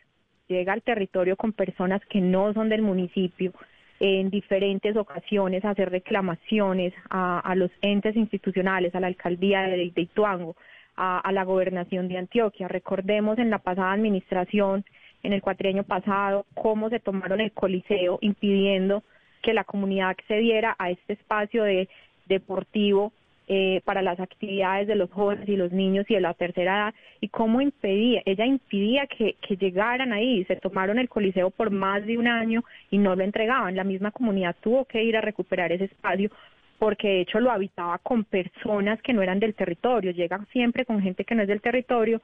Llega 0.47 0.73
al 0.73 0.81
territorio 0.81 1.37
con 1.37 1.53
personas 1.53 2.01
que 2.07 2.19
no 2.19 2.53
son 2.53 2.69
del 2.69 2.81
municipio, 2.81 3.53
en 4.01 4.31
diferentes 4.31 4.97
ocasiones 4.97 5.63
a 5.63 5.69
hacer 5.69 5.91
reclamaciones 5.91 6.91
a, 7.11 7.53
los 7.55 7.69
entes 7.83 8.15
institucionales, 8.15 8.95
a 8.95 8.99
la 8.99 9.05
alcaldía 9.05 9.61
de, 9.61 9.93
Ituango, 9.95 10.55
a, 10.95 11.31
la 11.31 11.43
gobernación 11.43 12.07
de 12.07 12.17
Antioquia. 12.17 12.67
Recordemos 12.67 13.37
en 13.37 13.51
la 13.51 13.59
pasada 13.59 13.91
administración, 13.91 14.83
en 15.23 15.33
el 15.33 15.41
cuatrienio 15.41 15.83
pasado, 15.83 16.45
cómo 16.53 16.89
se 16.89 16.99
tomaron 16.99 17.41
el 17.41 17.51
coliseo 17.51 18.17
impidiendo 18.21 19.03
que 19.41 19.53
la 19.53 19.63
comunidad 19.63 20.09
accediera 20.09 20.75
a 20.77 20.91
este 20.91 21.13
espacio 21.13 21.63
de 21.63 21.89
deportivo 22.27 23.11
eh, 23.47 23.81
para 23.83 24.01
las 24.01 24.19
actividades 24.19 24.87
de 24.87 24.95
los 24.95 25.11
jóvenes 25.11 25.49
y 25.49 25.57
los 25.57 25.73
niños 25.73 26.05
y 26.07 26.13
de 26.13 26.21
la 26.21 26.33
tercera 26.33 26.73
edad 26.73 26.93
y 27.19 27.27
cómo 27.27 27.59
impedía, 27.59 28.21
ella 28.25 28.45
impidía 28.45 29.07
que, 29.07 29.35
llegaran 29.57 30.13
ahí, 30.13 30.45
se 30.45 30.55
tomaron 30.55 30.99
el 30.99 31.09
coliseo 31.09 31.49
por 31.49 31.69
más 31.69 32.05
de 32.05 32.17
un 32.17 32.27
año 32.27 32.63
y 32.89 32.97
no 32.97 33.15
lo 33.15 33.23
entregaban, 33.23 33.75
la 33.75 33.83
misma 33.83 34.11
comunidad 34.11 34.55
tuvo 34.61 34.85
que 34.85 35.03
ir 35.03 35.17
a 35.17 35.21
recuperar 35.21 35.71
ese 35.73 35.85
espacio 35.85 36.31
porque 36.79 37.07
de 37.09 37.21
hecho 37.21 37.39
lo 37.41 37.51
habitaba 37.51 37.97
con 37.97 38.23
personas 38.23 39.01
que 39.01 39.11
no 39.11 39.21
eran 39.21 39.39
del 39.39 39.53
territorio, 39.53 40.11
llega 40.11 40.39
siempre 40.53 40.85
con 40.85 41.01
gente 41.01 41.25
que 41.25 41.35
no 41.35 41.41
es 41.41 41.47
del 41.49 41.61
territorio 41.61 42.21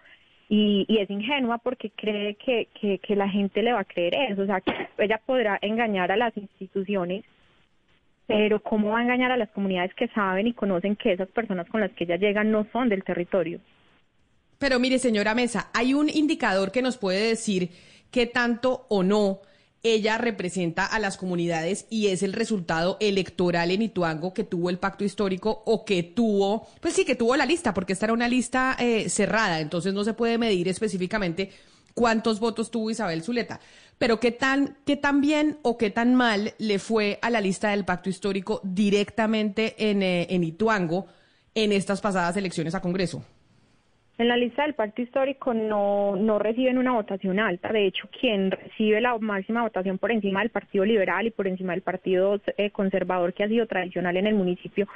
y, 0.49 0.85
es 0.89 1.09
ingenua 1.09 1.57
porque 1.57 1.91
cree 1.91 2.35
que, 2.35 2.67
que, 2.79 2.99
que 2.99 3.15
la 3.15 3.29
gente 3.29 3.61
le 3.61 3.73
va 3.73 3.81
a 3.81 3.85
creer 3.85 4.15
eso, 4.31 4.43
o 4.43 4.45
sea, 4.45 4.61
que 4.61 4.73
ella 4.97 5.19
podrá 5.25 5.59
engañar 5.61 6.11
a 6.11 6.17
las 6.17 6.35
instituciones 6.37 7.23
pero 8.27 8.61
¿cómo 8.61 8.89
va 8.89 8.99
a 8.99 9.03
engañar 9.03 9.31
a 9.31 9.37
las 9.37 9.49
comunidades 9.51 9.93
que 9.95 10.09
saben 10.09 10.47
y 10.47 10.53
conocen 10.53 10.97
que 10.97 11.13
esas 11.13 11.29
personas 11.29 11.67
con 11.69 11.79
las 11.79 11.91
que 11.93 12.03
ella 12.03 12.17
llega 12.17 12.43
no 12.43 12.67
son 12.73 12.89
del 12.89 13.03
territorio? 13.03 13.61
Pero 14.59 14.79
mire, 14.79 14.99
señora 14.99 15.33
Mesa, 15.33 15.69
hay 15.73 15.93
un 15.93 16.09
indicador 16.09 16.71
que 16.71 16.81
nos 16.81 16.97
puede 16.97 17.29
decir 17.29 17.69
qué 18.11 18.25
tanto 18.25 18.85
o 18.89 19.01
no 19.01 19.39
ella 19.83 20.17
representa 20.17 20.85
a 20.85 20.99
las 20.99 21.17
comunidades 21.17 21.85
y 21.89 22.07
es 22.07 22.23
el 22.23 22.33
resultado 22.33 22.97
electoral 22.99 23.71
en 23.71 23.81
Ituango 23.81 24.33
que 24.33 24.43
tuvo 24.43 24.69
el 24.69 24.79
pacto 24.79 25.03
histórico 25.03 25.63
o 25.65 25.85
que 25.85 26.03
tuvo, 26.03 26.67
pues 26.81 26.93
sí, 26.93 27.05
que 27.05 27.15
tuvo 27.15 27.35
la 27.35 27.45
lista, 27.45 27.73
porque 27.73 27.93
esta 27.93 28.07
era 28.07 28.13
una 28.13 28.27
lista 28.27 28.75
eh, 28.79 29.09
cerrada, 29.09 29.59
entonces 29.59 29.93
no 29.93 30.03
se 30.03 30.13
puede 30.13 30.37
medir 30.37 30.67
específicamente 30.67 31.51
cuántos 31.93 32.39
votos 32.39 32.69
tuvo 32.71 32.91
Isabel 32.91 33.23
Zuleta. 33.23 33.59
Pero 33.97 34.19
qué 34.19 34.31
tan, 34.31 34.77
qué 34.85 34.95
tan 34.95 35.21
bien 35.21 35.57
o 35.63 35.77
qué 35.77 35.89
tan 35.89 36.13
mal 36.13 36.53
le 36.59 36.77
fue 36.77 37.17
a 37.23 37.31
la 37.31 37.41
lista 37.41 37.69
del 37.69 37.85
pacto 37.85 38.09
histórico 38.09 38.61
directamente 38.63 39.89
en, 39.89 40.03
eh, 40.03 40.27
en 40.29 40.43
Ituango 40.43 41.07
en 41.55 41.71
estas 41.71 42.01
pasadas 42.01 42.37
elecciones 42.37 42.75
a 42.75 42.81
Congreso. 42.81 43.23
En 44.19 44.27
la 44.27 44.35
lista 44.35 44.63
del 44.63 44.73
pacto 44.73 45.03
histórico 45.03 45.53
no, 45.53 46.15
no 46.15 46.39
reciben 46.39 46.79
una 46.79 46.93
votación 46.93 47.39
alta. 47.39 47.71
De 47.71 47.85
hecho, 47.85 48.09
quien 48.19 48.49
recibe 48.49 48.99
la 48.99 49.15
máxima 49.19 49.61
votación 49.61 49.99
por 49.99 50.11
encima 50.11 50.39
del 50.39 50.49
Partido 50.49 50.85
Liberal 50.85 51.27
y 51.27 51.31
por 51.31 51.47
encima 51.47 51.73
del 51.73 51.83
Partido 51.83 52.41
eh, 52.57 52.71
Conservador 52.71 53.33
que 53.33 53.43
ha 53.43 53.47
sido 53.47 53.67
tradicional 53.67 54.17
en 54.17 54.25
el 54.25 54.33
municipio 54.33 54.87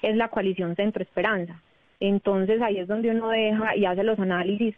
es 0.00 0.16
la 0.16 0.28
coalición 0.28 0.76
Centro 0.76 1.02
Esperanza. 1.02 1.60
Entonces 2.00 2.62
ahí 2.62 2.78
es 2.78 2.88
donde 2.88 3.10
uno 3.10 3.28
deja 3.28 3.76
y 3.76 3.84
hace 3.84 4.02
los 4.02 4.18
análisis 4.18 4.74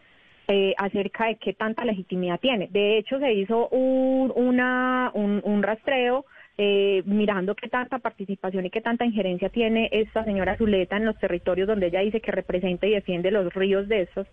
eh, 0.48 0.74
acerca 0.76 1.26
de 1.26 1.36
qué 1.36 1.52
tanta 1.52 1.84
legitimidad 1.84 2.40
tiene. 2.40 2.68
De 2.72 2.98
hecho, 2.98 3.20
se 3.20 3.32
hizo 3.32 3.68
un, 3.68 4.32
una, 4.34 5.12
un, 5.14 5.62
rastreo 5.62 6.24
eh, 6.64 7.02
mirando 7.06 7.56
qué 7.56 7.68
tanta 7.68 7.98
participación 7.98 8.64
y 8.64 8.70
qué 8.70 8.80
tanta 8.80 9.04
injerencia 9.04 9.48
tiene 9.48 9.88
esta 9.90 10.22
señora 10.22 10.56
Zuleta 10.56 10.96
en 10.96 11.06
los 11.06 11.18
territorios 11.18 11.66
donde 11.66 11.88
ella 11.88 12.02
dice 12.02 12.20
que 12.20 12.30
representa 12.30 12.86
y 12.86 12.90
defiende 12.90 13.32
los 13.32 13.52
ríos 13.52 13.88
de 13.88 14.02
estos, 14.02 14.28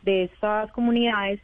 de 0.00 0.24
estas 0.24 0.72
comunidades. 0.72 1.40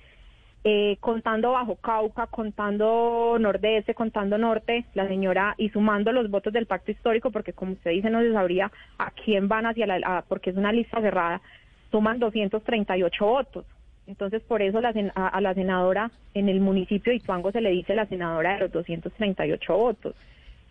Eh, 0.65 0.97
contando 1.01 1.53
Bajo 1.53 1.77
Cauca, 1.77 2.27
contando 2.27 3.37
Nordeste, 3.39 3.95
contando 3.95 4.39
Norte, 4.39 4.87
la 4.95 5.07
señora, 5.09 5.55
y 5.59 5.69
sumando 5.69 6.11
los 6.11 6.31
votos 6.31 6.55
del 6.55 6.65
pacto 6.65 6.91
histórico, 6.91 7.31
porque 7.31 7.53
como 7.53 7.73
usted 7.73 7.91
dice, 7.91 8.09
no 8.09 8.21
se 8.21 8.33
sabría 8.33 8.73
a 8.97 9.11
quién 9.11 9.47
van 9.47 9.67
hacia 9.67 9.87
la, 9.87 10.25
porque 10.27 10.51
es 10.51 10.57
una 10.57 10.73
lista 10.73 11.03
cerrada, 11.03 11.43
suman 11.91 12.19
238 12.19 13.27
votos. 13.27 13.67
Entonces, 14.11 14.43
por 14.43 14.61
eso 14.61 14.81
a, 15.15 15.41
la 15.41 15.55
senadora 15.55 16.11
en 16.35 16.49
el 16.49 16.61
municipio 16.61 17.13
de 17.13 17.19
Ituango 17.19 17.53
se 17.53 17.61
le 17.61 17.71
dice 17.71 17.95
la 17.95 18.07
senadora 18.07 18.55
de 18.55 18.59
los 18.59 18.73
238 18.73 19.73
votos. 19.73 20.17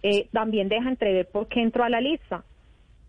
Eh, 0.03 0.27
también 0.33 0.67
deja 0.67 0.89
entrever 0.89 1.25
por 1.25 1.47
qué 1.47 1.61
entró 1.61 1.85
a 1.85 1.89
la 1.89 2.01
lista, 2.01 2.43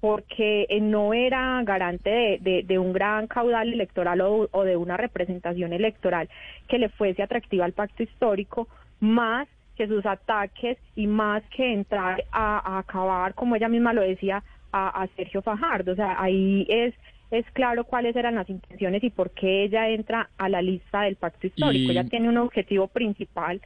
porque 0.00 0.66
eh, 0.68 0.80
no 0.80 1.14
era 1.14 1.60
garante 1.64 2.38
de, 2.40 2.78
un 2.78 2.92
gran 2.92 3.26
caudal 3.26 3.72
electoral 3.72 4.20
o, 4.20 4.64
de 4.64 4.76
una 4.76 4.96
representación 4.96 5.72
electoral 5.72 6.28
que 6.68 6.78
le 6.78 6.90
fuese 6.90 7.24
atractiva 7.24 7.64
al 7.64 7.72
pacto 7.72 8.04
histórico, 8.04 8.68
más 9.00 9.48
que 9.76 9.88
sus 9.88 10.06
ataques 10.06 10.78
y 10.94 11.08
más 11.08 11.42
que 11.56 11.72
entrar 11.72 12.22
a, 12.30 12.78
acabar, 12.78 13.34
como 13.34 13.56
ella 13.56 13.68
misma 13.68 13.92
lo 13.92 14.02
decía, 14.02 14.44
a 14.72 15.08
Sergio 15.16 15.42
Fajardo. 15.42 15.90
O 15.90 15.96
sea, 15.96 16.22
ahí 16.22 16.64
es 16.68 16.94
es 17.30 17.46
claro 17.52 17.84
cuáles 17.84 18.16
eran 18.16 18.34
las 18.34 18.48
intenciones 18.50 19.02
y 19.04 19.10
por 19.10 19.30
qué 19.30 19.64
ella 19.64 19.88
entra 19.88 20.30
a 20.36 20.48
la 20.48 20.62
lista 20.62 21.02
del 21.02 21.16
pacto 21.16 21.46
histórico. 21.46 21.92
Ella 21.92 22.04
tiene 22.04 22.28
un 22.28 22.38
objetivo 22.38 22.88
principal, 22.88 23.60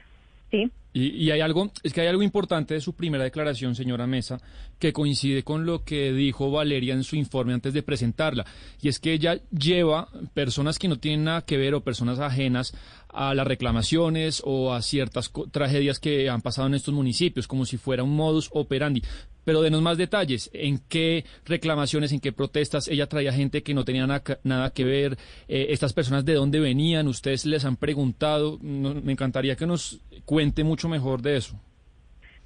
¿sí? 0.50 0.70
Y, 0.96 1.32
hay 1.32 1.40
algo, 1.40 1.72
es 1.82 1.92
que 1.92 2.02
hay 2.02 2.06
algo 2.06 2.22
importante 2.22 2.74
de 2.74 2.80
su 2.80 2.94
primera 2.94 3.24
declaración, 3.24 3.74
señora 3.74 4.06
Mesa, 4.06 4.38
que 4.78 4.92
coincide 4.92 5.42
con 5.42 5.66
lo 5.66 5.82
que 5.82 6.12
dijo 6.12 6.52
Valeria 6.52 6.94
en 6.94 7.02
su 7.02 7.16
informe 7.16 7.52
antes 7.52 7.74
de 7.74 7.82
presentarla, 7.82 8.44
y 8.80 8.86
es 8.86 9.00
que 9.00 9.12
ella 9.12 9.40
lleva 9.50 10.06
personas 10.34 10.78
que 10.78 10.86
no 10.86 11.00
tienen 11.00 11.24
nada 11.24 11.44
que 11.44 11.56
ver 11.56 11.74
o 11.74 11.80
personas 11.80 12.20
ajenas 12.20 12.76
a 13.08 13.34
las 13.34 13.44
reclamaciones 13.44 14.40
o 14.44 14.72
a 14.72 14.82
ciertas 14.82 15.32
tragedias 15.50 15.98
que 15.98 16.30
han 16.30 16.42
pasado 16.42 16.68
en 16.68 16.74
estos 16.74 16.94
municipios, 16.94 17.48
como 17.48 17.64
si 17.64 17.76
fuera 17.76 18.04
un 18.04 18.14
modus 18.14 18.48
operandi. 18.52 19.02
Pero 19.44 19.62
denos 19.62 19.82
más 19.82 19.98
detalles, 19.98 20.50
en 20.52 20.78
qué 20.88 21.24
reclamaciones, 21.46 22.12
en 22.12 22.20
qué 22.20 22.32
protestas 22.32 22.88
ella 22.88 23.06
traía 23.06 23.32
gente 23.32 23.62
que 23.62 23.74
no 23.74 23.84
tenía 23.84 24.06
nada 24.06 24.70
que 24.70 24.84
ver, 24.84 25.16
eh, 25.48 25.66
estas 25.70 25.92
personas 25.92 26.24
de 26.24 26.34
dónde 26.34 26.60
venían, 26.60 27.08
ustedes 27.08 27.44
les 27.46 27.64
han 27.64 27.76
preguntado, 27.76 28.58
me 28.60 29.12
encantaría 29.12 29.56
que 29.56 29.66
nos 29.66 30.00
cuente 30.24 30.64
mucho 30.64 30.88
mejor 30.88 31.20
de 31.22 31.36
eso. 31.36 31.60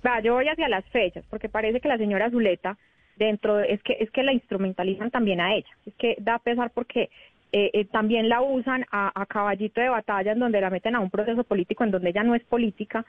Va, 0.06 0.20
yo 0.22 0.34
voy 0.34 0.48
hacia 0.48 0.68
las 0.68 0.84
fechas, 0.86 1.24
porque 1.28 1.48
parece 1.48 1.80
que 1.80 1.88
la 1.88 1.98
señora 1.98 2.30
Zuleta, 2.30 2.76
dentro, 3.16 3.60
es 3.60 3.82
que, 3.82 3.96
es 3.98 4.10
que 4.10 4.22
la 4.22 4.32
instrumentalizan 4.32 5.10
también 5.10 5.40
a 5.40 5.54
ella, 5.54 5.68
es 5.86 5.94
que 5.94 6.16
da 6.18 6.38
pesar 6.38 6.70
porque 6.72 7.10
eh, 7.50 7.70
eh, 7.72 7.84
también 7.86 8.28
la 8.28 8.42
usan 8.42 8.84
a, 8.92 9.24
caballito 9.26 9.80
de 9.80 9.88
batalla 9.88 10.32
en 10.32 10.38
donde 10.38 10.60
la 10.60 10.68
meten 10.68 10.94
a 10.94 11.00
un 11.00 11.10
proceso 11.10 11.44
político 11.44 11.82
en 11.82 11.90
donde 11.90 12.10
ella 12.10 12.22
no 12.22 12.34
es 12.34 12.44
política 12.44 13.06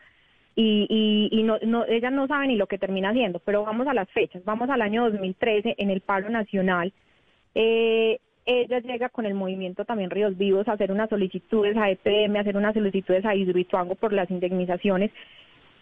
y, 0.61 1.29
y, 1.31 1.43
no, 1.43 1.57
no, 1.61 1.85
ella 1.85 2.09
no 2.09 2.27
sabe 2.27 2.47
ni 2.47 2.57
lo 2.57 2.67
que 2.67 2.77
termina 2.77 3.11
haciendo, 3.11 3.39
pero 3.39 3.63
vamos 3.63 3.87
a 3.87 3.93
las 3.93 4.09
fechas, 4.09 4.43
vamos 4.43 4.69
al 4.69 4.81
año 4.81 5.09
2013 5.09 5.75
en 5.77 5.89
el 5.89 6.01
paro 6.01 6.29
nacional. 6.29 6.91
Eh, 7.55 8.19
ella 8.45 8.79
llega 8.79 9.07
con 9.07 9.25
el 9.25 9.35
movimiento 9.35 9.85
también 9.85 10.09
Ríos 10.09 10.37
Vivos 10.37 10.67
a 10.67 10.73
hacer 10.73 10.91
unas 10.91 11.09
solicitudes 11.09 11.77
a 11.77 11.89
EPM, 11.89 12.35
a 12.35 12.41
hacer 12.41 12.57
unas 12.57 12.73
solicitudes 12.73 13.23
a 13.25 13.35
Hidroituango 13.35 13.95
por 13.95 14.11
las 14.11 14.29
indemnizaciones 14.29 15.11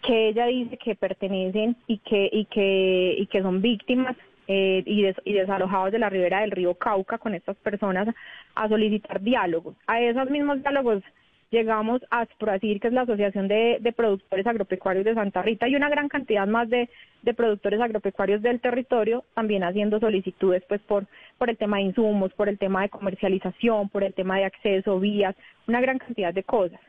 que 0.06 0.28
ella 0.28 0.46
dice 0.46 0.76
que 0.76 0.94
pertenecen 0.94 1.74
y 1.88 1.98
que 1.98 2.30
y 2.32 2.44
que 2.44 3.16
y 3.18 3.26
que 3.26 3.42
son 3.42 3.60
víctimas 3.60 4.16
eh, 4.46 4.84
y, 4.86 5.04
y, 5.24 5.32
desalojados 5.32 5.90
de 5.90 5.98
la 5.98 6.08
ribera 6.08 6.42
del 6.42 6.52
río 6.52 6.74
Cauca 6.74 7.18
con 7.18 7.34
estas 7.34 7.56
personas 7.56 8.14
a 8.54 8.68
solicitar 8.68 9.20
diálogos. 9.20 9.74
A 9.88 10.00
esos 10.00 10.30
mismos 10.30 10.62
diálogos 10.62 11.02
llegamos 11.50 12.02
a 12.10 12.20
Asproacir, 12.20 12.80
que 12.80 12.88
es 12.88 12.94
la 12.94 13.02
Asociación 13.02 13.48
de, 13.48 13.92
Productores 13.96 14.46
Agropecuarios 14.46 15.04
de 15.04 15.14
Santa 15.14 15.42
Rita, 15.42 15.68
y 15.68 15.76
una 15.76 15.88
gran 15.88 16.08
cantidad 16.08 16.46
más 16.46 16.68
de, 16.68 16.88
productores 17.36 17.80
agropecuarios 17.80 18.40
del 18.42 18.60
territorio, 18.60 19.24
también 19.34 19.62
haciendo 19.62 20.00
solicitudes 20.00 20.62
pues 20.68 20.80
por, 20.82 21.06
por 21.36 21.50
el 21.50 21.58
tema 21.58 21.76
de 21.76 21.84
insumos, 21.84 22.32
por 22.32 22.48
el 22.48 22.58
tema 22.58 22.82
de 22.82 22.88
comercialización, 22.88 23.88
por 23.90 24.02
el 24.02 24.14
tema 24.14 24.38
de 24.38 24.44
acceso, 24.44 24.98
vías, 24.98 25.36
una 25.66 25.80
gran 25.80 25.98
cantidad 25.98 26.32
de 26.32 26.42
cosas. 26.42 26.80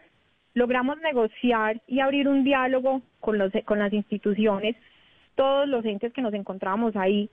Logramos 0.53 0.97
negociar 1.01 1.81
y 1.87 1.99
abrir 1.99 2.27
un 2.27 2.43
diálogo 2.43 3.01
con, 3.19 3.37
los, 3.37 3.51
con 3.65 3.79
las 3.79 3.91
instituciones, 3.91 4.75
todos 5.35 5.67
los 5.67 5.83
entes 5.85 6.13
que 6.13 6.21
nos 6.21 6.33
encontrábamos 6.33 6.95
ahí, 6.95 7.29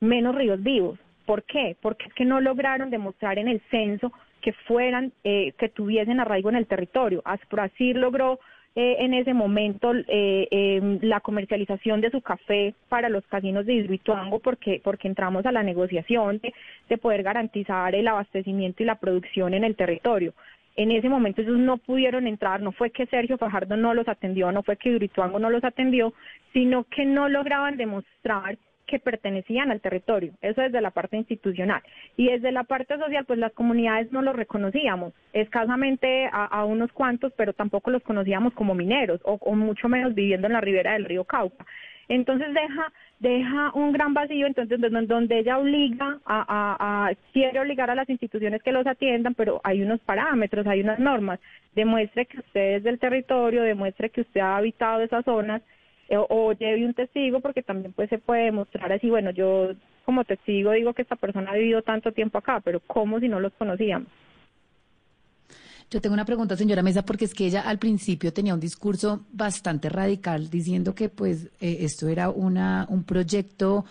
menos 0.00 0.34
ríos 0.34 0.62
vivos. 0.62 0.98
¿Por 1.24 1.44
qué? 1.44 1.76
Porque 1.80 2.06
es 2.06 2.14
que 2.14 2.24
no 2.24 2.40
lograron 2.40 2.90
demostrar 2.90 3.38
en 3.38 3.48
el 3.48 3.60
censo 3.70 4.12
que 4.40 4.52
fueran, 4.52 5.12
eh, 5.24 5.52
que 5.58 5.68
tuviesen 5.68 6.20
arraigo 6.20 6.48
en 6.48 6.56
el 6.56 6.66
territorio. 6.66 7.22
Asproacir 7.24 7.96
logró 7.96 8.38
eh, 8.80 8.96
en 9.00 9.12
ese 9.12 9.34
momento 9.34 9.92
eh, 10.06 10.46
em, 10.52 11.00
la 11.02 11.18
comercialización 11.18 12.00
de 12.00 12.10
su 12.10 12.20
café 12.20 12.74
para 12.88 13.08
los 13.08 13.26
casinos 13.26 13.66
de 13.66 13.74
Hidroituango 13.74 14.38
porque, 14.38 14.80
porque 14.84 15.08
entramos 15.08 15.44
a 15.46 15.52
la 15.52 15.64
negociación 15.64 16.40
de, 16.88 16.98
poder 16.98 17.24
garantizar 17.24 17.94
el 17.96 18.06
abastecimiento 18.06 18.82
y 18.82 18.86
la 18.86 18.94
producción 18.94 19.54
en 19.54 19.64
el 19.64 19.74
territorio. 19.74 20.32
En 20.76 20.92
ese 20.92 21.08
momento 21.08 21.42
ellos 21.42 21.58
no 21.58 21.78
pudieron 21.78 22.28
entrar, 22.28 22.60
no 22.60 22.70
fue 22.70 22.90
que 22.90 23.06
Sergio 23.06 23.36
Fajardo 23.36 23.76
no 23.76 23.94
los 23.94 24.06
atendió, 24.06 24.52
no 24.52 24.62
fue 24.62 24.76
que 24.76 24.90
Hidroituango 24.90 25.40
no 25.40 25.50
los 25.50 25.64
atendió, 25.64 26.12
sino 26.52 26.84
que 26.84 27.04
no 27.04 27.28
lograban 27.28 27.76
demostrar 27.76 28.58
que 28.88 28.98
pertenecían 28.98 29.70
al 29.70 29.80
territorio, 29.80 30.32
eso 30.40 30.62
desde 30.62 30.80
la 30.80 30.90
parte 30.90 31.16
institucional. 31.16 31.82
Y 32.16 32.28
desde 32.28 32.50
la 32.50 32.64
parte 32.64 32.98
social, 32.98 33.24
pues 33.26 33.38
las 33.38 33.52
comunidades 33.52 34.10
no 34.10 34.22
los 34.22 34.34
reconocíamos, 34.34 35.12
escasamente 35.32 36.28
a, 36.32 36.64
unos 36.64 36.90
cuantos, 36.92 37.32
pero 37.36 37.52
tampoco 37.52 37.90
los 37.90 38.02
conocíamos 38.02 38.54
como 38.54 38.74
mineros 38.74 39.20
o, 39.24 39.34
o 39.34 39.54
mucho 39.54 39.88
menos 39.88 40.14
viviendo 40.14 40.46
en 40.48 40.54
la 40.54 40.60
ribera 40.60 40.94
del 40.94 41.04
río 41.04 41.24
Cauca. 41.24 41.64
Entonces 42.08 42.48
deja, 42.54 42.92
deja 43.18 43.70
un 43.74 43.92
gran 43.92 44.14
vacío, 44.14 44.46
entonces 44.46 44.80
donde 44.80 45.38
ella 45.38 45.58
obliga 45.58 46.18
a, 46.24 47.12
quiere 47.32 47.60
obligar 47.60 47.90
a 47.90 47.94
las 47.94 48.08
instituciones 48.08 48.62
que 48.62 48.72
los 48.72 48.86
atiendan, 48.86 49.34
pero 49.34 49.60
hay 49.62 49.82
unos 49.82 50.00
parámetros, 50.00 50.66
hay 50.66 50.80
unas 50.80 50.98
normas. 50.98 51.38
Demuestre 51.74 52.24
que 52.24 52.38
usted 52.38 52.76
es 52.76 52.82
del 52.82 52.98
territorio, 52.98 53.62
demuestre 53.62 54.08
que 54.08 54.22
usted 54.22 54.40
ha 54.40 54.56
habitado 54.56 55.02
esas 55.02 55.24
zonas 55.24 55.62
eh, 56.08 56.16
o, 56.16 56.52
lleve 56.52 56.86
un 56.86 56.94
testigo, 56.94 57.40
porque 57.40 57.62
también 57.62 57.92
pues 57.92 58.08
se 58.08 58.18
puede 58.18 58.44
demostrar 58.44 58.92
así, 58.92 59.10
bueno, 59.10 59.30
yo 59.30 59.70
como 60.04 60.24
testigo 60.24 60.72
digo 60.72 60.94
que 60.94 61.02
esta 61.02 61.16
persona 61.16 61.50
ha 61.50 61.54
vivido 61.54 61.82
tanto 61.82 62.12
tiempo 62.12 62.38
acá, 62.38 62.60
pero 62.64 62.80
¿cómo 62.80 63.20
si 63.20 63.28
no 63.28 63.40
los 63.40 63.52
conocíamos? 63.54 64.08
Yo 65.90 66.02
tengo 66.02 66.14
una 66.14 66.26
pregunta, 66.26 66.54
señora 66.56 66.82
Mesa, 66.82 67.02
porque 67.02 67.24
es 67.24 67.32
que 67.32 67.46
ella 67.46 67.62
al 67.62 67.78
principio 67.78 68.32
tenía 68.32 68.52
un 68.52 68.60
discurso 68.60 69.24
bastante 69.32 69.88
radical 69.88 70.50
diciendo 70.50 70.94
que 70.94 71.08
pues 71.08 71.46
eh, 71.60 71.78
esto 71.80 72.08
era 72.08 72.28
una, 72.28 72.86
un 72.90 73.04
proyecto 73.04 73.86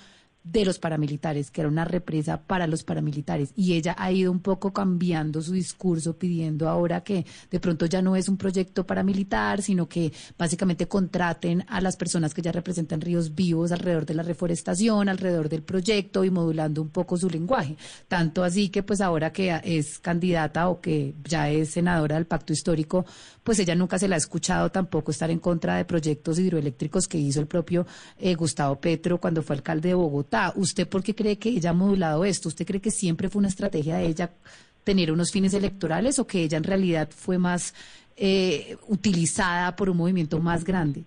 de 0.52 0.66
los 0.66 0.80
paramilitares, 0.80 1.52
que 1.52 1.62
era 1.62 1.70
una 1.70 1.86
represa 1.86 2.42
para 2.42 2.68
los 2.68 2.84
paramilitares. 2.84 3.52
Y 3.56 3.74
ella 3.74 3.96
ha 3.98 4.12
ido 4.12 4.32
un 4.32 4.40
poco 4.40 4.72
cambiando 4.72 5.42
su 5.42 5.54
discurso, 5.54 6.18
pidiendo 6.18 6.70
ahora 6.70 7.02
que 7.02 7.26
de 7.52 7.60
pronto 7.60 7.86
ya 7.86 8.02
no 8.02 8.16
es 8.16 8.30
un 8.30 8.38
proyecto 8.38 8.86
paramilitar, 8.86 9.62
sino 9.62 9.88
que 9.88 10.12
básicamente 10.38 10.88
contraten 10.88 11.66
a 11.68 11.82
las 11.82 11.98
personas 11.98 12.34
que 12.34 12.42
ya 12.42 12.52
representan 12.52 13.02
ríos 13.02 13.36
vivos 13.36 13.72
alrededor 13.72 14.06
de 14.06 14.14
la 14.14 14.24
reforestación, 14.24 15.10
alrededor 15.10 15.50
del 15.50 15.64
proyecto 15.64 16.24
y 16.24 16.30
modulando 16.30 16.82
un 16.82 16.90
poco 16.90 17.18
su 17.18 17.30
lenguaje. 17.30 17.76
Tanto 18.08 18.44
así 18.44 18.70
que 18.70 18.84
pues 18.84 19.02
ahora 19.02 19.32
que 19.32 19.60
es 19.64 20.00
candidata 20.00 20.70
o 20.70 20.82
que 20.82 21.16
ya 21.24 21.50
es 21.50 21.72
senadora 21.72 22.16
del 22.16 22.26
pacto 22.26 22.54
histórico, 22.54 23.06
pues 23.44 23.60
ella 23.60 23.76
nunca 23.76 23.98
se 23.98 24.08
la 24.08 24.16
ha 24.16 24.18
escuchado 24.18 24.70
tampoco 24.72 25.12
estar 25.12 25.32
en 25.32 25.40
contra 25.40 25.78
de 25.78 25.86
proyectos 25.86 26.40
hidroeléctricos 26.40 27.08
que 27.08 27.18
hizo 27.18 27.40
el 27.40 27.48
propio 27.48 27.86
eh, 28.18 28.36
Gustavo 28.36 28.80
Petro 28.80 29.20
cuando 29.20 29.42
fue 29.42 29.56
alcalde 29.56 29.90
de 29.90 29.96
Bogotá. 29.96 30.37
¿Usted 30.56 30.88
por 30.88 31.04
qué 31.04 31.16
cree 31.16 31.38
que 31.38 31.50
ella 31.50 31.72
ha 31.72 31.74
modulado 31.74 32.26
esto? 32.26 32.50
¿Usted 32.50 32.66
cree 32.66 32.82
que 32.82 32.92
siempre 32.92 33.30
fue 33.30 33.40
una 33.40 33.48
estrategia 33.48 33.98
de 33.98 34.06
ella 34.06 34.30
tener 34.84 35.12
unos 35.12 35.32
fines 35.32 35.54
electorales 35.54 36.20
o 36.20 36.28
que 36.28 36.44
ella 36.44 36.58
en 36.58 36.64
realidad 36.64 37.10
fue 37.10 37.38
más 37.38 37.74
eh, 38.16 38.78
utilizada 38.88 39.76
por 39.76 39.90
un 39.90 39.98
movimiento 39.98 40.40
más 40.40 40.64
grande? 40.64 41.04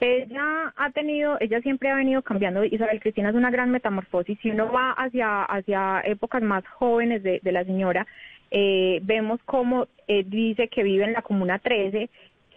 Ella 0.00 0.72
ha 0.76 0.90
tenido, 0.90 1.36
ella 1.40 1.60
siempre 1.60 1.90
ha 1.90 1.96
venido 1.96 2.22
cambiando. 2.22 2.64
Isabel 2.64 3.00
Cristina 3.00 3.30
es 3.30 3.34
una 3.34 3.50
gran 3.50 3.70
metamorfosis. 3.70 4.38
Si 4.40 4.50
uno 4.50 4.70
va 4.70 4.92
hacia, 4.92 5.42
hacia 5.42 6.00
épocas 6.04 6.42
más 6.42 6.64
jóvenes 6.68 7.22
de, 7.22 7.40
la 7.44 7.64
señora, 7.64 8.06
eh, 8.50 9.00
vemos 9.02 9.40
cómo 9.44 9.88
eh, 10.06 10.24
dice 10.24 10.68
que 10.68 10.84
vive 10.84 11.04
en 11.04 11.14
la 11.14 11.22
Comuna 11.22 11.58
13, 11.58 12.08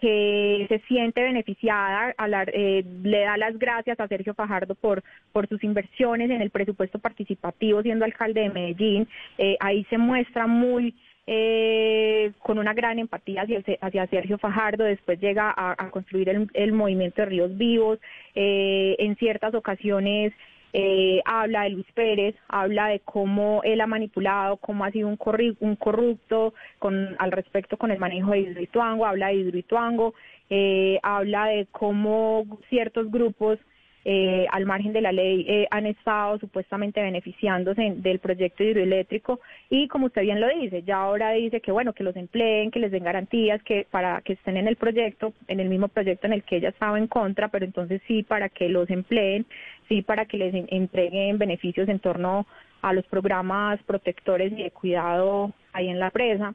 que 0.02 0.66
se 0.68 0.80
siente 0.88 1.22
beneficiada, 1.22 2.12
eh, 2.52 2.84
le 3.04 3.20
da 3.20 3.36
las 3.36 3.56
gracias 3.56 4.00
a 4.00 4.08
Sergio 4.08 4.34
Fajardo 4.34 4.74
por, 4.74 5.04
por 5.30 5.48
sus 5.48 5.62
inversiones 5.62 6.28
en 6.28 6.42
el 6.42 6.50
presupuesto 6.50 6.98
participativo 6.98 7.82
siendo 7.82 8.04
alcalde 8.04 8.40
de 8.40 8.50
Medellín. 8.50 9.08
ahí 9.60 9.84
se 9.84 9.98
muestra 9.98 10.48
muy 10.48 10.92
con 12.40 12.58
una 12.58 12.74
gran 12.74 12.98
empatía 12.98 13.46
hacia, 13.80 14.06
Sergio 14.08 14.38
Fajardo, 14.38 14.82
después 14.82 15.20
llega 15.20 15.54
a, 15.56 15.88
construir 15.90 16.28
el, 16.28 16.50
el, 16.52 16.72
movimiento 16.72 17.22
de 17.22 17.26
Ríos 17.26 17.56
Vivos, 17.56 18.00
en 18.34 19.14
ciertas 19.16 19.54
ocasiones 19.54 20.32
eh, 20.72 21.20
habla 21.24 21.62
de 21.64 21.70
Luis 21.70 21.86
Pérez, 21.92 22.34
habla 22.48 22.88
de 22.88 23.00
cómo 23.00 23.60
él 23.62 23.80
ha 23.80 23.86
manipulado, 23.86 24.56
cómo 24.56 24.84
ha 24.84 24.90
sido 24.90 25.08
un, 25.08 25.18
un 25.60 25.76
corrupto 25.76 26.54
con, 26.78 27.14
al 27.18 27.32
respecto 27.32 27.76
con 27.76 27.90
el 27.90 27.98
manejo 27.98 28.30
de 28.30 28.40
Hidroituango, 28.40 29.04
habla 29.04 29.28
de 29.28 29.34
Hidroituango, 29.34 30.14
eh, 30.48 30.98
habla 31.02 31.46
de 31.46 31.66
cómo 31.72 32.58
ciertos 32.68 33.10
grupos 33.10 33.58
eh, 34.04 34.46
al 34.50 34.66
margen 34.66 34.92
de 34.92 35.00
la 35.00 35.12
ley 35.12 35.44
eh, 35.48 35.68
han 35.70 35.86
estado 35.86 36.36
supuestamente 36.40 37.00
beneficiándose 37.00 37.94
del 37.96 38.18
proyecto 38.18 38.64
hidroeléctrico 38.64 39.38
y 39.70 39.86
como 39.86 40.06
usted 40.06 40.22
bien 40.22 40.40
lo 40.40 40.48
dice, 40.48 40.82
ya 40.82 40.96
ahora 40.96 41.30
dice 41.30 41.60
que 41.60 41.70
bueno, 41.70 41.92
que 41.92 42.02
los 42.02 42.16
empleen, 42.16 42.72
que 42.72 42.80
les 42.80 42.90
den 42.90 43.04
garantías, 43.04 43.62
que 43.62 43.86
para 43.88 44.20
que 44.22 44.32
estén 44.32 44.56
en 44.56 44.66
el 44.66 44.74
proyecto, 44.74 45.32
en 45.46 45.60
el 45.60 45.68
mismo 45.68 45.86
proyecto 45.86 46.26
en 46.26 46.32
el 46.32 46.42
que 46.42 46.56
ella 46.56 46.70
estaba 46.70 46.98
en 46.98 47.06
contra, 47.06 47.46
pero 47.48 47.64
entonces 47.64 48.02
sí 48.08 48.24
para 48.24 48.48
que 48.48 48.68
los 48.68 48.90
empleen, 48.90 49.46
sí 49.88 50.02
para 50.02 50.26
que 50.26 50.36
les 50.36 50.52
entreguen 50.52 51.38
beneficios 51.38 51.88
en 51.88 52.00
torno 52.00 52.46
a 52.80 52.92
los 52.92 53.06
programas 53.06 53.80
protectores 53.84 54.52
y 54.52 54.64
de 54.64 54.70
cuidado 54.72 55.52
ahí 55.72 55.88
en 55.88 56.00
la 56.00 56.10
presa. 56.10 56.54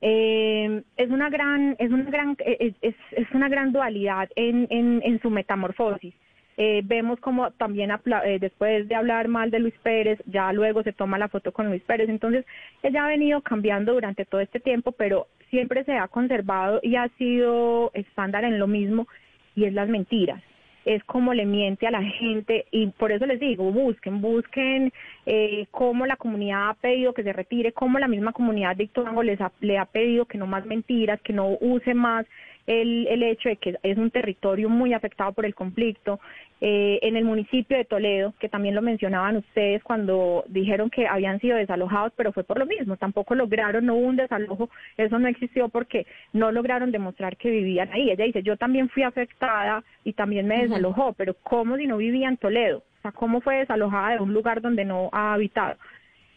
Eh, 0.00 0.82
es 0.96 1.10
una 1.10 1.28
gran 1.28 1.76
es 1.78 1.90
una 1.90 2.04
gran 2.04 2.34
es, 2.38 2.74
es 2.80 3.30
una 3.34 3.50
gran 3.50 3.70
dualidad 3.70 4.30
en, 4.34 4.66
en, 4.70 5.02
en 5.04 5.20
su 5.20 5.28
metamorfosis 5.28 6.14
eh, 6.62 6.82
vemos 6.84 7.18
como 7.20 7.52
también 7.52 7.90
eh, 7.90 8.38
después 8.38 8.86
de 8.86 8.94
hablar 8.94 9.28
mal 9.28 9.50
de 9.50 9.60
Luis 9.60 9.72
Pérez, 9.82 10.18
ya 10.26 10.52
luego 10.52 10.82
se 10.82 10.92
toma 10.92 11.16
la 11.16 11.28
foto 11.28 11.52
con 11.52 11.68
Luis 11.68 11.82
Pérez. 11.84 12.10
Entonces, 12.10 12.44
ella 12.82 13.06
ha 13.06 13.08
venido 13.08 13.40
cambiando 13.40 13.94
durante 13.94 14.26
todo 14.26 14.42
este 14.42 14.60
tiempo, 14.60 14.92
pero 14.92 15.26
siempre 15.48 15.84
se 15.84 15.94
ha 15.96 16.06
conservado 16.08 16.78
y 16.82 16.96
ha 16.96 17.08
sido 17.16 17.90
estándar 17.94 18.44
en 18.44 18.58
lo 18.58 18.66
mismo 18.66 19.08
y 19.56 19.64
es 19.64 19.72
las 19.72 19.88
mentiras 19.88 20.42
es 20.84 21.04
como 21.04 21.34
le 21.34 21.44
miente 21.44 21.86
a 21.86 21.90
la 21.90 22.02
gente 22.02 22.64
y 22.70 22.86
por 22.88 23.12
eso 23.12 23.26
les 23.26 23.38
digo, 23.38 23.70
busquen, 23.70 24.20
busquen 24.20 24.92
eh, 25.26 25.66
cómo 25.70 26.06
la 26.06 26.16
comunidad 26.16 26.70
ha 26.70 26.74
pedido 26.74 27.12
que 27.12 27.22
se 27.22 27.34
retire, 27.34 27.72
cómo 27.72 27.98
la 27.98 28.08
misma 28.08 28.32
comunidad 28.32 28.76
de 28.76 28.84
Ituango 28.84 29.22
les 29.22 29.38
le 29.60 29.78
ha 29.78 29.84
pedido 29.84 30.24
que 30.24 30.38
no 30.38 30.46
más 30.46 30.64
mentiras, 30.64 31.20
que 31.20 31.34
no 31.34 31.50
use 31.60 31.92
más 31.94 32.26
el, 32.66 33.06
el 33.08 33.22
hecho 33.22 33.48
de 33.48 33.56
que 33.56 33.76
es 33.82 33.98
un 33.98 34.10
territorio 34.10 34.68
muy 34.68 34.94
afectado 34.94 35.32
por 35.32 35.44
el 35.44 35.54
conflicto. 35.54 36.20
Eh, 36.62 36.98
en 37.00 37.16
el 37.16 37.24
municipio 37.24 37.78
de 37.78 37.86
Toledo, 37.86 38.34
que 38.38 38.50
también 38.50 38.74
lo 38.74 38.82
mencionaban 38.82 39.38
ustedes 39.38 39.82
cuando 39.82 40.44
dijeron 40.46 40.90
que 40.90 41.06
habían 41.06 41.40
sido 41.40 41.56
desalojados, 41.56 42.12
pero 42.16 42.32
fue 42.32 42.44
por 42.44 42.58
lo 42.58 42.66
mismo, 42.66 42.98
tampoco 42.98 43.34
lograron, 43.34 43.86
no 43.86 43.94
hubo 43.94 44.06
un 44.06 44.16
desalojo, 44.16 44.68
eso 44.98 45.18
no 45.18 45.26
existió 45.26 45.70
porque 45.70 46.06
no 46.34 46.52
lograron 46.52 46.92
demostrar 46.92 47.38
que 47.38 47.48
vivían 47.48 47.90
ahí. 47.94 48.10
Ella 48.10 48.26
dice, 48.26 48.42
yo 48.42 48.58
también 48.58 48.90
fui 48.90 49.04
afectada 49.04 49.82
y 50.04 50.12
también 50.12 50.46
me 50.46 50.60
desalojó, 50.60 51.14
pero 51.14 51.32
¿cómo 51.42 51.78
si 51.78 51.86
no 51.86 51.96
vivía 51.96 52.28
en 52.28 52.36
Toledo? 52.36 52.82
O 52.98 53.00
sea, 53.00 53.12
¿cómo 53.12 53.40
fue 53.40 53.56
desalojada 53.56 54.16
de 54.16 54.20
un 54.20 54.34
lugar 54.34 54.60
donde 54.60 54.84
no 54.84 55.08
ha 55.12 55.32
habitado? 55.32 55.78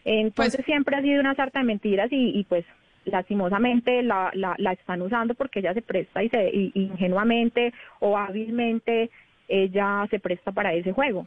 Entonces 0.06 0.56
pues 0.56 0.64
siempre 0.64 0.96
ha 0.96 1.02
sido 1.02 1.20
una 1.20 1.34
sarta 1.34 1.58
de 1.58 1.66
mentiras 1.66 2.10
y, 2.10 2.30
y 2.38 2.44
pues 2.44 2.64
lastimosamente 3.04 4.02
la, 4.02 4.30
la, 4.34 4.54
la, 4.58 4.72
están 4.72 5.02
usando 5.02 5.34
porque 5.34 5.60
ella 5.60 5.74
se 5.74 5.82
presta 5.82 6.22
y, 6.22 6.28
se, 6.28 6.50
ingenuamente 6.52 7.72
o 8.00 8.16
hábilmente 8.16 9.10
ella 9.48 10.06
se 10.10 10.18
presta 10.18 10.52
para 10.52 10.72
ese 10.72 10.92
juego. 10.92 11.26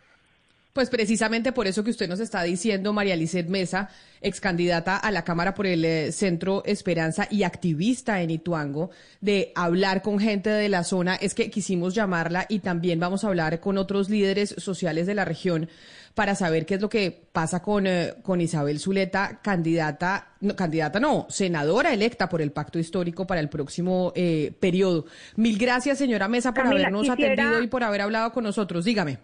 Pues 0.77 0.91
precisamente 0.91 1.53
por 1.53 1.65
eso 1.65 1.83
que 1.83 1.89
usted 1.89 2.07
nos 2.07 2.19
está 2.19 2.43
diciendo, 2.43 2.93
María 2.93 3.15
Lizeth 3.15 3.47
Mesa, 3.47 3.89
ex 4.21 4.39
candidata 4.39 4.95
a 4.95 5.09
la 5.09 5.23
Cámara 5.23 5.55
por 5.55 5.65
el 5.65 5.83
eh, 5.83 6.11
Centro 6.11 6.61
Esperanza 6.65 7.27
y 7.31 7.41
activista 7.41 8.21
en 8.21 8.29
Ituango, 8.29 8.91
de 9.19 9.51
hablar 9.55 10.03
con 10.03 10.19
gente 10.19 10.51
de 10.51 10.69
la 10.69 10.83
zona, 10.83 11.15
es 11.15 11.33
que 11.33 11.49
quisimos 11.49 11.95
llamarla 11.95 12.45
y 12.47 12.59
también 12.59 12.99
vamos 12.99 13.23
a 13.23 13.29
hablar 13.29 13.59
con 13.59 13.79
otros 13.79 14.11
líderes 14.11 14.53
sociales 14.59 15.07
de 15.07 15.15
la 15.15 15.25
región 15.25 15.67
para 16.17 16.33
saber 16.33 16.65
qué 16.65 16.73
es 16.73 16.81
lo 16.81 16.89
que 16.89 17.13
pasa 17.31 17.61
con, 17.61 17.85
eh, 17.85 18.13
con 18.23 18.41
Isabel 18.41 18.79
Zuleta, 18.79 19.39
candidata, 19.43 20.29
no, 20.41 20.55
candidata 20.55 20.99
no, 20.99 21.27
senadora 21.29 21.93
electa 21.93 22.27
por 22.27 22.41
el 22.41 22.51
Pacto 22.51 22.79
Histórico 22.79 23.27
para 23.27 23.39
el 23.39 23.49
próximo 23.49 24.13
eh, 24.15 24.51
periodo. 24.59 25.05
Mil 25.35 25.59
gracias, 25.59 25.99
señora 25.99 26.27
Mesa, 26.27 26.55
por 26.55 26.65
habernos 26.65 27.07
atendido 27.07 27.61
y 27.61 27.67
por 27.67 27.83
haber 27.83 28.01
hablado 28.01 28.31
con 28.31 28.43
nosotros. 28.45 28.83
Dígame. 28.83 29.19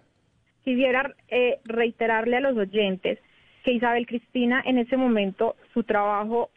Quisiera 0.64 1.16
eh, 1.30 1.58
reiterarle 1.66 2.38
a 2.38 2.42
los 2.42 2.56
oyentes 2.56 3.18
que 3.64 3.72
Isabel 3.72 4.06
Cristina 4.06 4.62
en 4.64 4.78
ese 4.78 4.96
momento 4.96 5.56
su 5.74 5.84
trabajo 5.84 6.52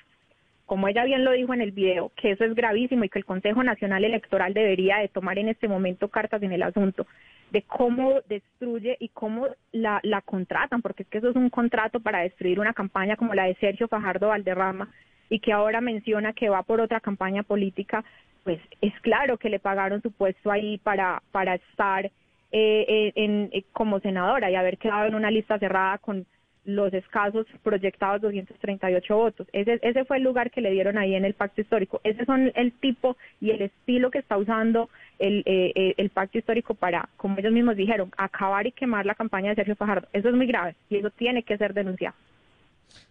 como 0.67 0.89
ella 0.89 1.05
bien 1.05 1.25
lo 1.25 1.31
dijo 1.31 1.55
en 1.55 1.63
el 1.63 1.71
video, 1.71 2.11
que 2.21 2.33
eso 2.33 2.45
es 2.45 2.55
gravísimo 2.55 3.05
y 3.05 3.09
que 3.09 3.21
el 3.21 3.25
Consejo 3.25 3.63
Nacional 3.63 4.05
Electoral 4.05 4.53
debería 4.53 4.99
de 4.99 5.09
tomar 5.09 5.39
en 5.39 5.49
este 5.49 5.69
momento 5.69 6.09
cartas 6.09 6.43
en 6.43 6.53
el 6.53 6.63
asunto 6.63 7.07
de 7.51 7.63
cómo 7.63 8.21
destruye 8.29 8.97
y 9.01 9.09
cómo 9.11 9.47
la, 9.73 10.01
la 10.03 10.21
contratan, 10.21 10.83
porque 10.83 11.05
es 11.05 11.09
que 11.09 11.19
eso 11.19 11.31
es 11.31 11.37
un 11.37 11.51
contrato 11.51 12.01
para 12.01 12.21
destruir 12.21 12.59
una 12.61 12.73
campaña 12.73 13.17
como 13.17 13.35
la 13.35 13.45
de 13.45 13.55
Sergio 13.57 13.89
Fajardo 13.89 14.29
Valderrama 14.29 14.89
y 15.29 15.41
que 15.41 15.53
ahora 15.53 15.81
menciona 15.81 16.33
que 16.33 16.49
va 16.49 16.63
por 16.63 16.81
otra 16.81 17.01
campaña 17.01 17.43
política, 17.43 18.05
pues 18.45 18.61
es 18.81 18.93
claro 19.01 19.39
que 19.39 19.51
le 19.51 19.59
pagaron 19.59 20.03
su 20.03 20.13
puesto 20.13 20.51
ahí 20.51 20.79
para, 20.79 21.23
para 21.33 21.55
estar 21.55 22.07
eh, 22.07 22.13
eh 22.53 23.13
en, 23.17 23.51
eh, 23.53 23.65
como 23.73 23.99
senadora 24.01 24.51
y 24.51 24.55
haber 24.55 24.79
quedado 24.79 25.07
en 25.07 25.15
una 25.15 25.31
lista 25.31 25.59
cerrada 25.59 25.99
con 25.99 26.27
los 26.67 26.93
escasos 26.93 27.47
proyectados 27.63 28.21
238 28.21 29.17
votos. 29.17 29.47
Ese, 29.53 29.79
ese 29.83 30.05
fue 30.05 30.19
el 30.19 30.25
lugar 30.25 30.51
que 30.51 30.61
le 30.61 30.71
dieron 30.71 30.99
ahí 30.99 31.15
en 31.15 31.25
el 31.25 31.35
pacto 31.35 31.61
histórico. 31.61 32.01
Ese 32.05 32.25
son 32.25 32.53
el 32.55 32.73
tipo 32.73 33.17
y 33.41 33.51
el 33.51 33.63
estilo 33.63 34.11
que 34.11 34.19
está 34.19 34.37
usando 34.37 34.91
el, 35.19 35.43
eh, 35.47 35.73
eh, 35.75 35.95
el 35.97 36.11
pacto 36.11 36.39
histórico 36.39 36.75
para, 36.75 37.09
como 37.17 37.39
ellos 37.39 37.53
mismos 37.53 37.77
dijeron, 37.77 38.11
acabar 38.17 38.67
y 38.67 38.73
quemar 38.73 39.07
la 39.07 39.15
campaña 39.15 39.51
de 39.51 39.57
Sergio 39.57 39.77
Fajardo. 39.77 40.09
Eso 40.13 40.29
es 40.29 40.35
muy 40.35 40.47
grave 40.47 40.75
y 40.91 40.97
eso 40.97 41.11
tiene 41.11 41.43
que 41.43 41.57
ser 41.57 41.73
denunciado. 41.73 42.15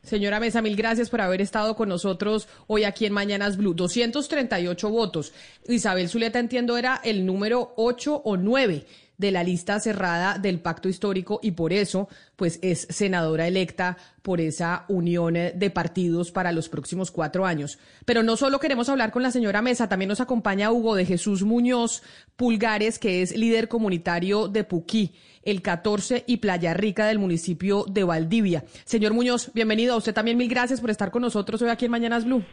Señora 0.02 0.40
Mesa, 0.40 0.62
mil 0.62 0.76
gracias 0.76 1.10
por 1.10 1.22
haber 1.22 1.42
estado 1.42 1.76
con 1.76 1.90
nosotros 1.90 2.48
hoy 2.68 2.84
aquí 2.84 3.06
en 3.06 3.14
Mañanas 3.14 3.58
Blue. 3.58 3.74
238 3.74 4.90
votos. 4.90 5.34
Isabel 5.68 6.10
Zuleta, 6.10 6.40
entiendo, 6.40 6.78
era 6.78 7.02
el 7.04 7.26
número 7.26 7.74
8 7.76 8.22
o 8.24 8.38
9 8.38 8.86
de 9.18 9.32
la 9.32 9.44
lista 9.44 9.80
cerrada 9.80 10.38
del 10.38 10.60
pacto 10.60 10.90
histórico 10.90 11.40
y 11.42 11.52
por 11.52 11.74
eso 11.74 12.10
pues 12.36 12.60
es 12.62 12.88
senadora 12.90 13.48
electa 13.48 13.98
por 14.22 14.42
esa 14.42 14.86
unión 14.88 15.34
de 15.34 15.70
partidos 15.74 16.32
para 16.32 16.52
los 16.52 16.70
próximos 16.70 17.12
cuatro 17.12 17.46
años. 17.46 17.80
Pero 18.06 18.24
no 18.24 18.36
solo 18.36 18.60
queremos 18.60 18.90
hablar 18.90 19.12
con 19.12 19.24
la 19.24 19.32
señora 19.32 19.62
Mesa, 19.62 19.88
también 19.88 20.10
nos 20.10 20.22
acompaña 20.22 20.72
Hugo 20.72 20.96
de 20.96 21.06
Jesús 21.06 21.44
Muñoz 21.44 22.04
Pulgares, 22.36 23.00
que 23.00 23.22
es 23.22 23.38
líder 23.38 23.68
comunitario 23.68 24.48
de 24.48 24.64
Puquí, 24.64 25.14
el 25.44 25.62
14 25.62 26.24
y 26.28 26.38
Playa 26.38 26.74
Rica 26.74 27.06
del 27.06 27.20
municipio 27.20 27.86
de 27.88 28.04
Valdivia. 28.04 28.64
Señor 28.84 29.14
Muñoz, 29.14 29.52
bienvenido. 29.54 29.94
A 29.94 29.98
usted 29.98 30.14
también 30.14 30.38
mil 30.38 30.50
gracias 30.50 30.82
por 30.82 30.90
estar 30.90 31.12
con 31.12 31.22
nosotros 31.22 31.62
hoy 31.62 31.70
aquí 31.70 31.86
en 31.86 31.92
Mañanas 31.92 32.26
Blue. 32.26 32.44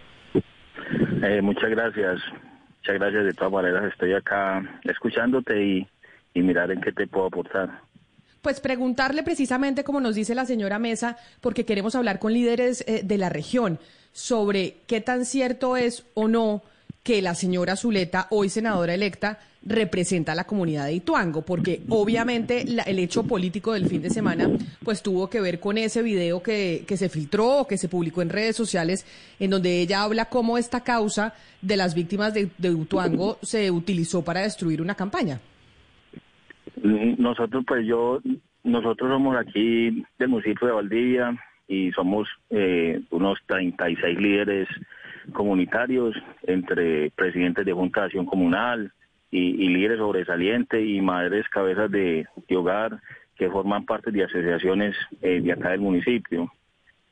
Eh, 1.22 1.40
muchas 1.40 1.70
gracias. 1.70 2.20
Muchas 2.78 2.98
gracias 2.98 3.24
de 3.24 3.32
todas 3.32 3.52
maneras. 3.52 3.84
Estoy 3.92 4.12
acá 4.12 4.80
escuchándote 4.84 5.64
y 5.64 5.88
y 6.34 6.42
mirar 6.42 6.70
en 6.70 6.80
qué 6.80 6.92
te 6.92 7.06
puedo 7.06 7.26
aportar. 7.26 7.82
Pues 8.40 8.60
preguntarle 8.60 9.22
precisamente, 9.22 9.84
como 9.84 10.00
nos 10.00 10.16
dice 10.16 10.34
la 10.34 10.46
señora 10.46 10.78
Mesa, 10.78 11.16
porque 11.40 11.64
queremos 11.64 11.94
hablar 11.94 12.18
con 12.18 12.32
líderes 12.32 12.84
eh, 12.88 13.02
de 13.04 13.18
la 13.18 13.28
región 13.28 13.78
sobre 14.12 14.78
qué 14.86 15.00
tan 15.00 15.24
cierto 15.24 15.76
es 15.76 16.04
o 16.14 16.28
no 16.28 16.62
que 17.02 17.22
la 17.22 17.34
señora 17.34 17.76
Zuleta, 17.76 18.28
hoy 18.30 18.48
senadora 18.48 18.94
electa, 18.94 19.40
representa 19.64 20.32
a 20.32 20.34
la 20.34 20.44
comunidad 20.44 20.86
de 20.86 20.94
Ituango, 20.94 21.42
porque 21.42 21.82
obviamente 21.88 22.62
el 22.62 22.98
hecho 22.98 23.24
político 23.24 23.72
del 23.72 23.88
fin 23.88 24.02
de 24.02 24.10
semana 24.10 24.50
pues 24.84 25.02
tuvo 25.02 25.30
que 25.30 25.40
ver 25.40 25.60
con 25.60 25.78
ese 25.78 26.02
video 26.02 26.42
que, 26.42 26.84
que 26.86 26.96
se 26.96 27.08
filtró 27.08 27.58
o 27.58 27.66
que 27.66 27.78
se 27.78 27.88
publicó 27.88 28.22
en 28.22 28.28
redes 28.28 28.56
sociales, 28.56 29.04
en 29.38 29.50
donde 29.50 29.80
ella 29.80 30.02
habla 30.02 30.26
cómo 30.26 30.58
esta 30.58 30.82
causa 30.82 31.34
de 31.60 31.76
las 31.76 31.94
víctimas 31.94 32.34
de, 32.34 32.50
de 32.58 32.70
Ituango 32.70 33.38
se 33.42 33.70
utilizó 33.70 34.22
para 34.22 34.42
destruir 34.42 34.82
una 34.82 34.96
campaña. 34.96 35.40
Nosotros, 36.82 37.64
pues 37.66 37.86
yo, 37.86 38.20
nosotros 38.64 39.10
somos 39.10 39.36
aquí 39.36 40.04
del 40.18 40.28
municipio 40.28 40.66
de 40.66 40.74
Valdivia 40.74 41.36
y 41.68 41.92
somos 41.92 42.28
eh, 42.50 43.00
unos 43.10 43.38
36 43.46 44.18
líderes 44.18 44.68
comunitarios 45.32 46.16
entre 46.42 47.10
presidentes 47.12 47.64
de 47.64 47.72
Junta 47.72 48.00
de 48.00 48.06
Acción 48.06 48.26
Comunal 48.26 48.92
y, 49.30 49.68
líderes 49.68 49.98
sobresalientes 49.98 50.84
y 50.84 51.00
madres 51.00 51.48
cabezas 51.48 51.90
de, 51.90 52.26
hogar 52.54 53.00
que 53.36 53.48
forman 53.48 53.86
parte 53.86 54.10
de 54.10 54.24
asociaciones 54.24 54.94
eh, 55.22 55.40
de 55.40 55.52
acá 55.52 55.70
del 55.70 55.80
municipio. 55.80 56.52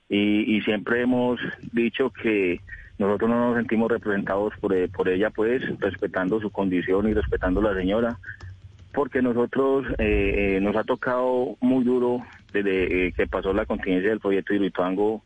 Y, 0.08 0.60
siempre 0.62 1.02
hemos 1.02 1.40
dicho 1.72 2.10
que 2.10 2.60
nosotros 2.98 3.30
no 3.30 3.48
nos 3.48 3.56
sentimos 3.56 3.90
representados 3.90 4.52
por, 4.60 4.74
por 4.90 5.08
ella, 5.08 5.30
pues 5.30 5.62
respetando 5.78 6.40
su 6.40 6.50
condición 6.50 7.08
y 7.08 7.14
respetando 7.14 7.60
a 7.60 7.72
la 7.72 7.80
señora, 7.80 8.18
porque 8.92 9.22
nosotros 9.22 9.86
eh, 9.98 10.56
eh, 10.56 10.60
nos 10.60 10.76
ha 10.76 10.84
tocado 10.84 11.56
muy 11.60 11.84
duro 11.84 12.24
desde 12.52 13.06
eh, 13.06 13.12
que 13.12 13.26
pasó 13.26 13.52
la 13.52 13.66
contingencia 13.66 14.10
del 14.10 14.20
proyecto 14.20 14.54
Hidroituango, 14.54 15.22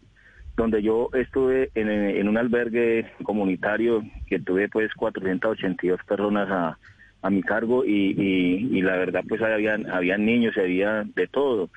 donde 0.56 0.82
yo 0.82 1.08
estuve 1.14 1.70
en, 1.74 2.28
un 2.28 2.36
albergue 2.36 3.10
comunitario 3.24 4.02
que 4.26 4.38
tuve 4.38 4.68
pues 4.68 4.92
482 4.94 6.00
personas 6.06 6.48
a, 6.50 6.78
mi 7.30 7.42
cargo 7.42 7.86
y, 7.86 8.14
y, 8.70 8.82
la 8.82 8.98
verdad 8.98 9.22
pues 9.26 9.40
habían, 9.40 9.90
habían 9.90 10.26
niños 10.26 10.54
había 10.58 11.04
de 11.04 11.26
todo. 11.26 11.70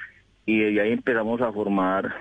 Y 0.45 0.59
de 0.59 0.81
ahí 0.81 0.91
empezamos 0.91 1.39
a 1.39 1.53
formar 1.53 2.13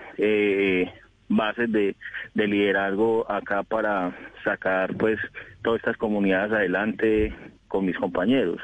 bases 1.29 1.73
de, 1.73 1.97
de 2.35 2.47
liderazgo 2.47 3.29
acá 3.29 3.65
para 3.65 4.17
sacar 4.45 4.95
pues 4.95 5.19
todas 5.65 5.81
estas 5.81 5.97
comunidades 5.97 6.53
adelante 6.53 7.35
con 7.67 7.85
mis 7.85 7.97
compañeros. 7.97 8.61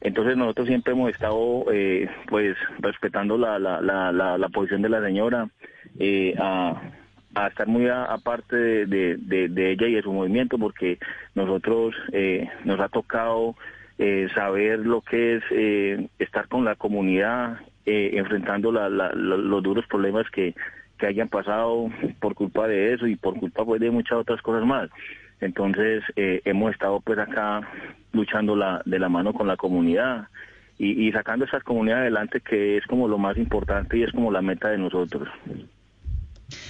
Entonces 0.00 0.36
nosotros 0.36 0.68
siempre 0.68 0.92
hemos 0.92 1.10
estado 1.10 1.64
eh, 1.72 2.08
pues 2.28 2.56
respetando 2.78 3.38
la, 3.38 3.58
la, 3.58 3.80
la, 3.80 4.12
la, 4.12 4.48
posición 4.50 4.82
de 4.82 4.88
la 4.88 5.00
señora, 5.00 5.48
eh, 5.98 6.34
a, 6.38 6.80
estar 7.48 7.66
muy 7.66 7.86
aparte 7.88 8.56
de, 8.56 9.16
de, 9.18 9.72
ella 9.72 9.88
y 9.88 9.94
de 9.94 10.02
su 10.02 10.12
movimiento, 10.12 10.58
porque 10.58 10.98
nosotros 11.34 11.94
eh, 12.12 12.48
nos 12.64 12.80
ha 12.80 12.88
tocado 12.88 13.56
eh, 13.98 14.28
saber 14.34 14.80
lo 14.80 15.00
que 15.00 15.36
es 15.36 15.42
eh, 15.50 16.08
estar 16.18 16.48
con 16.48 16.64
la 16.64 16.74
comunidad, 16.74 17.60
eh, 17.86 18.10
enfrentando 18.14 18.70
los 18.72 19.62
duros 19.62 19.86
problemas 19.86 20.28
que, 20.30 20.54
que 20.98 21.06
hayan 21.06 21.28
pasado 21.28 21.90
por 22.20 22.34
culpa 22.34 22.68
de 22.68 22.92
eso 22.92 23.06
y 23.06 23.16
por 23.16 23.38
culpa 23.38 23.64
pues, 23.64 23.80
de 23.80 23.90
muchas 23.90 24.18
otras 24.18 24.42
cosas 24.42 24.66
más. 24.66 24.90
Entonces 25.40 26.02
eh, 26.16 26.40
hemos 26.44 26.72
estado 26.72 27.00
pues 27.00 27.18
acá 27.18 27.60
luchando 28.12 28.56
la, 28.56 28.82
de 28.84 28.98
la 28.98 29.08
mano 29.08 29.32
con 29.32 29.46
la 29.46 29.56
comunidad 29.56 30.28
y, 30.78 31.06
y 31.06 31.12
sacando 31.12 31.44
esa 31.44 31.60
comunidad 31.60 32.00
adelante 32.00 32.40
que 32.40 32.78
es 32.78 32.86
como 32.86 33.08
lo 33.08 33.18
más 33.18 33.36
importante 33.36 33.98
y 33.98 34.02
es 34.02 34.12
como 34.12 34.30
la 34.30 34.42
meta 34.42 34.68
de 34.70 34.78
nosotros. 34.78 35.28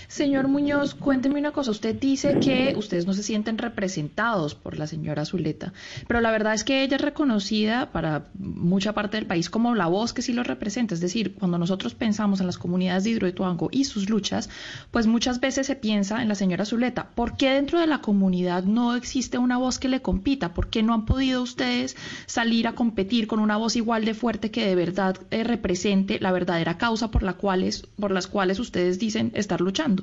Señor 0.09 0.49
Muñoz, 0.49 0.95
cuénteme 0.95 1.39
una 1.39 1.53
cosa. 1.53 1.71
Usted 1.71 1.95
dice 1.95 2.39
que 2.41 2.75
ustedes 2.77 3.07
no 3.07 3.13
se 3.13 3.23
sienten 3.23 3.59
representados 3.59 4.55
por 4.55 4.79
la 4.79 4.87
señora 4.87 5.27
Zuleta, 5.27 5.73
pero 6.07 6.21
la 6.21 6.31
verdad 6.31 6.55
es 6.55 6.65
que 6.65 6.83
ella 6.83 6.97
es 6.97 7.03
reconocida 7.03 7.93
para 7.93 8.29
mucha 8.39 8.95
parte 8.95 9.19
del 9.19 9.27
país 9.27 9.51
como 9.51 9.75
la 9.75 9.87
voz 9.87 10.15
que 10.15 10.23
sí 10.23 10.33
lo 10.33 10.43
representa. 10.43 10.95
Es 10.95 11.01
decir, 11.01 11.35
cuando 11.35 11.59
nosotros 11.59 11.95
pensamos 11.95 12.41
en 12.41 12.47
las 12.47 12.57
comunidades 12.57 13.05
de 13.05 13.11
Hidroituango 13.11 13.69
y 13.71 13.85
sus 13.85 14.09
luchas, 14.09 14.49
pues 14.91 15.07
muchas 15.07 15.41
veces 15.41 15.67
se 15.67 15.77
piensa 15.77 16.23
en 16.23 16.29
la 16.29 16.35
señora 16.35 16.65
Zuleta. 16.65 17.11
¿Por 17.15 17.37
qué 17.37 17.51
dentro 17.51 17.79
de 17.79 17.87
la 17.87 18.01
comunidad 18.01 18.65
no 18.65 18.95
existe 18.95 19.37
una 19.37 19.59
voz 19.59 19.79
que 19.79 19.89
le 19.89 20.01
compita? 20.01 20.55
¿Por 20.55 20.69
qué 20.69 20.83
no 20.83 20.95
han 20.95 21.05
podido 21.05 21.43
ustedes 21.43 21.97
salir 22.25 22.67
a 22.67 22.75
competir 22.75 23.27
con 23.27 23.41
una 23.41 23.59
voz 23.59 23.77
igual 23.77 24.05
de 24.05 24.15
fuerte 24.15 24.51
que 24.51 24.67
de 24.67 24.75
verdad 24.75 25.17
eh, 25.31 25.45
represente 25.45 26.19
la 26.21 26.33
verdadera 26.33 26.79
causa 26.79 27.11
por, 27.11 27.23
la 27.23 27.35
cuales, 27.35 27.87
por 27.99 28.11
las 28.11 28.27
cuales 28.27 28.59
ustedes 28.59 28.99
dicen 28.99 29.33
estar 29.35 29.61
luchando? 29.67 30.03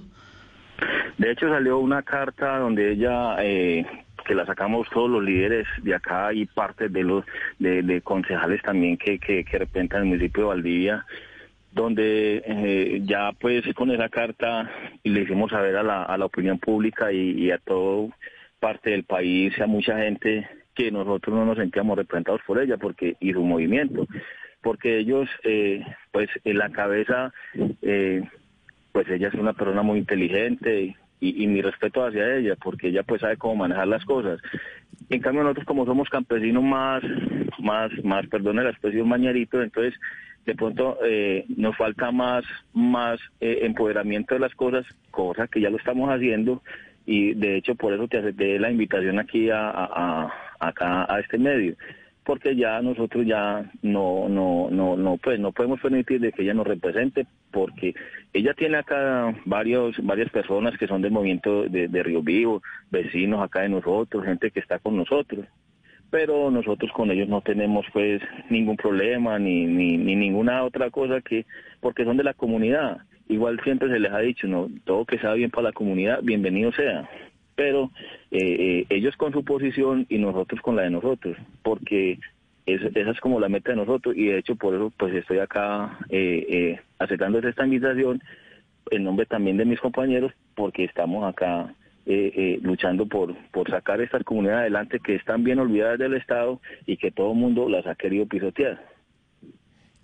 De 1.18 1.32
hecho 1.32 1.50
salió 1.50 1.80
una 1.80 2.02
carta 2.02 2.60
donde 2.60 2.92
ella, 2.92 3.36
eh, 3.40 3.86
que 4.26 4.36
la 4.36 4.46
sacamos 4.46 4.88
todos 4.90 5.10
los 5.10 5.24
líderes 5.24 5.68
de 5.82 5.96
acá 5.96 6.34
y 6.34 6.46
parte 6.46 6.90
de 6.90 7.04
los 7.04 7.26
de, 7.60 8.02
concejales 8.02 8.62
también 8.62 8.98
que, 8.98 9.20
representan 9.52 10.02
el 10.02 10.08
municipio 10.08 10.44
de 10.44 10.50
Valdivia, 10.50 11.06
donde 11.72 12.44
eh, 12.46 13.02
ya 13.04 13.32
pues 13.40 13.64
con 13.76 13.92
esa 13.92 14.10
carta 14.10 14.70
le 15.04 15.22
hicimos 15.22 15.52
saber 15.52 15.76
a 15.78 15.84
la, 15.84 16.26
opinión 16.26 16.60
pública 16.60 17.12
y, 17.12 17.52
a 17.52 17.58
toda 17.58 18.10
parte 18.60 18.92
del 18.92 19.04
país, 19.04 19.60
a 19.60 19.68
mucha 19.68 19.98
gente 19.98 20.48
que 20.76 20.92
nosotros 20.92 21.36
no 21.36 21.46
nos 21.46 21.58
sentíamos 21.58 21.98
representados 21.98 22.42
por 22.48 22.60
ella 22.60 22.78
porque 22.78 23.16
y 23.20 23.34
su 23.34 23.44
movimiento 23.44 24.08
porque 24.64 24.98
ellos 24.98 25.30
eh, 25.44 25.84
pues 26.12 26.30
en 26.46 26.58
la 26.58 26.72
cabeza 26.72 27.32
eh, 27.82 28.24
pues 28.94 29.10
ella 29.10 29.28
es 29.28 29.34
una 29.34 29.52
persona 29.54 29.82
muy 29.82 30.00
inteligente 30.00 30.96
y, 31.20 31.48
mi 31.48 31.62
respeto 31.62 32.06
hacia 32.06 32.36
ella, 32.36 32.56
porque 32.62 32.90
ella 32.90 33.04
pues 33.04 33.22
sabe 33.22 33.38
cómo 33.38 33.56
manejar 33.56 33.88
las 33.88 34.06
cosas. 34.06 34.40
En 35.10 35.20
cambio 35.20 35.44
nosotros 35.44 35.66
como 35.66 35.86
somos 35.86 36.10
campesinos 36.10 36.64
más, 36.64 37.02
más, 37.60 37.92
más, 38.04 38.28
perdón 38.28 38.58
la 38.58 38.70
expresión 38.70 39.08
mañerito, 39.08 39.62
entonces 39.62 39.94
de 40.46 40.54
pronto 40.56 41.00
eh, 41.04 41.46
nos 41.56 41.76
falta 41.76 42.12
más, 42.12 42.44
más 42.74 43.20
eh, 43.40 43.60
empoderamiento 43.64 44.36
de 44.36 44.42
las 44.42 44.54
cosas, 44.54 44.86
cosa 45.12 45.48
que 45.48 45.62
ya 45.62 45.70
lo 45.70 45.78
estamos 45.78 46.10
haciendo 46.10 46.62
y 47.06 47.34
de 47.34 47.58
hecho 47.58 47.76
por 47.76 47.94
eso 47.94 48.08
te 48.08 48.18
acepté 48.18 48.60
la 48.60 48.70
invitación 48.70 49.20
aquí 49.20 49.50
a, 49.50 49.70
a 49.70 50.34
a 50.60 51.20
este 51.20 51.38
medio 51.38 51.76
porque 52.24 52.56
ya 52.56 52.82
nosotros 52.82 53.26
ya 53.26 53.70
no 53.82 54.30
no 54.30 54.70
no 54.72 54.96
no 54.96 55.18
pues 55.18 55.40
no 55.40 55.52
podemos 55.52 55.80
permitir 55.82 56.22
de 56.22 56.32
que 56.32 56.44
ella 56.44 56.54
nos 56.54 56.68
represente 56.68 57.26
porque 57.52 57.94
ella 58.34 58.54
tiene 58.54 58.78
acá 58.78 59.36
varios 59.46 59.96
varias 60.04 60.30
personas 60.32 60.78
que 60.78 60.88
son 60.88 61.02
del 61.02 61.12
movimiento 61.12 61.64
de, 61.64 62.04
Río 62.04 62.22
Vivo 62.22 62.62
vecinos 62.90 63.42
acá 63.42 63.62
de 63.62 63.70
nosotros 63.70 64.26
gente 64.26 64.52
que 64.52 64.60
está 64.60 64.80
con 64.80 64.98
nosotros. 64.98 65.46
Pero 66.10 66.52
nosotros 66.52 66.92
con 66.92 67.10
ellos 67.10 67.28
no 67.28 67.42
tenemos 67.42 67.86
pues 67.92 68.22
ningún 68.50 68.78
problema 68.78 69.40
ni, 69.40 69.66
ni, 69.66 69.98
ni 69.98 70.16
ninguna 70.16 70.64
otra 70.64 70.92
cosa 70.92 71.22
que 71.22 71.46
porque 71.82 72.06
son 72.06 72.18
de 72.18 72.24
la 72.24 72.36
comunidad. 72.36 72.98
Igual 73.28 73.60
siempre 73.64 73.90
se 73.90 74.00
les 74.00 74.12
ha 74.12 74.20
dicho 74.20 74.48
no 74.48 74.70
todo 74.86 75.06
que 75.06 75.18
sea 75.18 75.34
bien 75.34 75.50
para 75.50 75.70
la 75.70 75.74
comunidad 75.74 76.20
bienvenido 76.22 76.72
sea 76.74 77.10
pero 77.56 77.92
eh, 78.32 78.38
eh, 78.40 78.86
ellos 78.90 79.16
con 79.18 79.32
su 79.32 79.44
posición 79.44 80.06
y 80.10 80.18
nosotros 80.18 80.62
con 80.62 80.76
la 80.76 80.84
de 80.84 80.90
nosotros, 80.90 81.38
porque 81.62 82.20
esa 82.66 83.12
es 83.12 83.20
como 83.20 83.40
la 83.40 83.50
meta 83.50 83.72
de 83.72 83.78
nosotros 83.78 84.16
y 84.16 84.26
de 84.26 84.40
hecho 84.40 84.56
por 84.56 84.74
eso 84.74 84.92
pues 84.98 85.14
estoy 85.14 85.40
acá 85.40 86.00
eh, 86.10 86.46
eh, 86.50 86.80
aceptando 87.00 87.40
esta 87.40 87.66
invitación 87.66 88.24
en 88.92 89.04
nombre 89.04 89.26
también 89.26 89.58
de 89.58 89.66
mis 89.66 89.80
compañeros 89.80 90.32
porque 90.56 90.86
estamos 90.86 91.26
acá 91.26 91.74
eh, 92.06 92.32
eh, 92.36 92.60
luchando 92.62 93.06
por, 93.06 93.36
por 93.52 93.70
sacar 93.70 94.00
estas 94.02 94.24
comunidades 94.24 94.62
adelante 94.62 95.00
que 95.00 95.16
están 95.16 95.44
bien 95.44 95.60
olvidadas 95.60 96.00
del 96.00 96.14
Estado 96.14 96.62
y 96.86 96.98
que 96.98 97.12
todo 97.12 97.32
el 97.32 97.38
mundo 97.38 97.70
las 97.70 97.86
ha 97.86 97.96
querido 97.96 98.26
pisotear. 98.26 98.82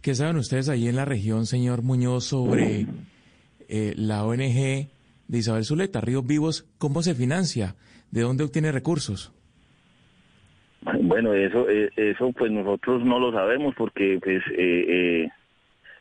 ¿Qué 0.02 0.16
saben 0.16 0.38
ustedes 0.38 0.70
ahí 0.70 0.88
en 0.88 0.96
la 0.96 1.04
región, 1.04 1.46
señor 1.46 1.82
Muñoz, 1.82 2.24
sobre 2.26 2.86
la 3.68 4.26
ONG 4.26 4.88
de 5.30 5.38
Isabel 5.38 5.64
Zuleta, 5.64 6.02
Ríos 6.02 6.28
Vivos? 6.28 6.68
¿Cómo 6.78 7.02
se 7.02 7.16
financia? 7.16 7.76
¿De 8.12 8.22
dónde 8.22 8.44
obtiene 8.44 8.74
recursos? 8.74 9.32
Bueno, 11.02 11.34
eso, 11.34 11.68
eso 11.70 12.32
pues 12.34 12.52
nosotros 12.52 13.06
no 13.06 13.20
lo 13.20 13.32
sabemos 13.32 13.76
porque 13.78 14.20
pues 14.22 14.42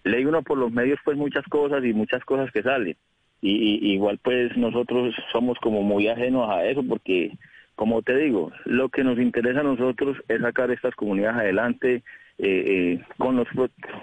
leí 0.04 0.24
uno 0.24 0.42
por 0.42 0.58
los 0.58 0.72
medios 0.72 0.98
pues 1.04 1.16
muchas 1.16 1.44
cosas 1.46 1.84
y 1.84 1.92
muchas 1.92 2.24
cosas 2.24 2.50
que 2.52 2.62
salen 2.62 2.96
y, 3.40 3.92
igual 3.92 4.18
pues 4.22 4.56
nosotros 4.56 5.14
somos 5.32 5.58
como 5.58 5.82
muy 5.82 6.08
ajenos 6.08 6.48
a 6.50 6.64
eso 6.64 6.82
porque 6.82 7.32
como 7.74 8.02
te 8.02 8.16
digo 8.16 8.50
lo 8.64 8.88
que 8.88 9.04
nos 9.04 9.18
interesa 9.18 9.60
a 9.60 9.64
nosotros 9.64 10.16
es 10.28 10.40
sacar 10.40 10.70
estas 10.70 10.94
comunidades 10.94 11.40
adelante 11.40 12.02
eh, 12.38 12.98
eh, 12.98 13.04
con 13.16 13.36
los 13.36 13.48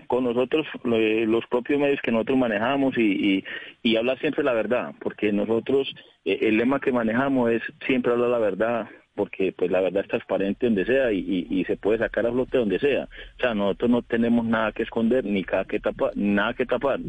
con 0.08 0.26
nosotros 0.26 0.68
eh, 0.94 1.26
los 1.26 1.46
propios 1.48 1.80
medios 1.80 2.02
que 2.02 2.12
nosotros 2.12 2.38
manejamos 2.38 2.98
y, 2.98 3.44
y, 3.82 3.96
hablar 3.96 4.20
siempre 4.20 4.44
la 4.44 4.52
verdad 4.52 4.94
porque 5.00 5.32
nosotros 5.32 5.94
el 6.26 6.58
lema 6.58 6.82
que 6.82 6.92
manejamos 6.92 7.52
es 7.52 7.62
siempre 7.86 8.12
hablar 8.12 8.30
la 8.30 8.40
verdad 8.40 8.88
porque 9.16 9.54
pues 9.58 9.72
la 9.72 9.80
verdad 9.80 10.04
es 10.04 10.10
transparente 10.10 10.66
donde 10.66 10.86
sea 10.86 11.12
y, 11.12 11.48
y, 11.50 11.64
se 11.64 11.78
puede 11.78 12.00
sacar 12.00 12.28
a 12.28 12.32
flote 12.32 12.58
donde 12.58 12.80
sea. 12.80 13.06
O 13.06 13.40
sea, 13.40 13.54
nosotros 13.54 13.90
no 13.90 14.02
tenemos 14.02 14.46
nada 14.46 14.74
que 14.74 14.84
esconder 14.84 15.24
ni 15.24 15.42
nada 15.42 15.64
que 15.64 15.80
tapar, 15.80 16.12
nada 16.16 16.54
que 16.54 16.66
tapar. 16.66 17.00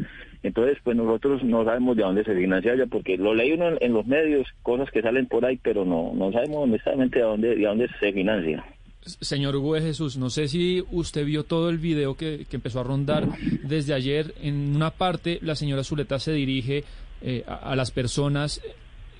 Entonces, 0.44 0.78
pues 0.84 0.96
nosotros 0.96 1.42
no 1.42 1.64
sabemos 1.64 1.96
de 1.96 2.04
dónde 2.04 2.22
se 2.22 2.34
financia 2.34 2.76
ya, 2.76 2.86
porque 2.86 3.16
lo 3.16 3.34
leí 3.34 3.52
uno 3.52 3.76
en, 3.80 3.92
los 3.92 4.06
medios, 4.06 4.46
cosas 4.62 4.88
que 4.92 5.02
salen 5.02 5.26
por 5.26 5.44
ahí, 5.44 5.58
pero 5.60 5.84
no, 5.84 6.12
no 6.14 6.30
sabemos 6.30 6.58
honestamente 6.58 7.18
de 7.18 7.24
dónde, 7.24 7.56
de 7.56 7.64
dónde 7.64 7.88
se 7.98 8.12
financia. 8.12 8.64
Señor 9.20 9.56
Hugo 9.56 9.74
de 9.74 9.82
Jesús, 9.82 10.16
no 10.16 10.30
sé 10.30 10.48
si 10.48 10.84
usted 10.90 11.24
vio 11.24 11.44
todo 11.44 11.70
el 11.70 11.78
video 11.78 12.16
que, 12.16 12.46
empezó 12.50 12.80
a 12.80 12.84
rondar 12.84 13.28
desde 13.62 13.94
ayer. 13.94 14.34
En 14.42 14.74
una 14.74 14.90
parte, 14.90 15.38
la 15.42 15.54
señora 15.54 15.84
Zuleta 15.84 16.18
se 16.18 16.32
dirige 16.32 16.84
eh, 17.22 17.44
a, 17.46 17.76
las 17.76 17.90
personas 17.90 18.60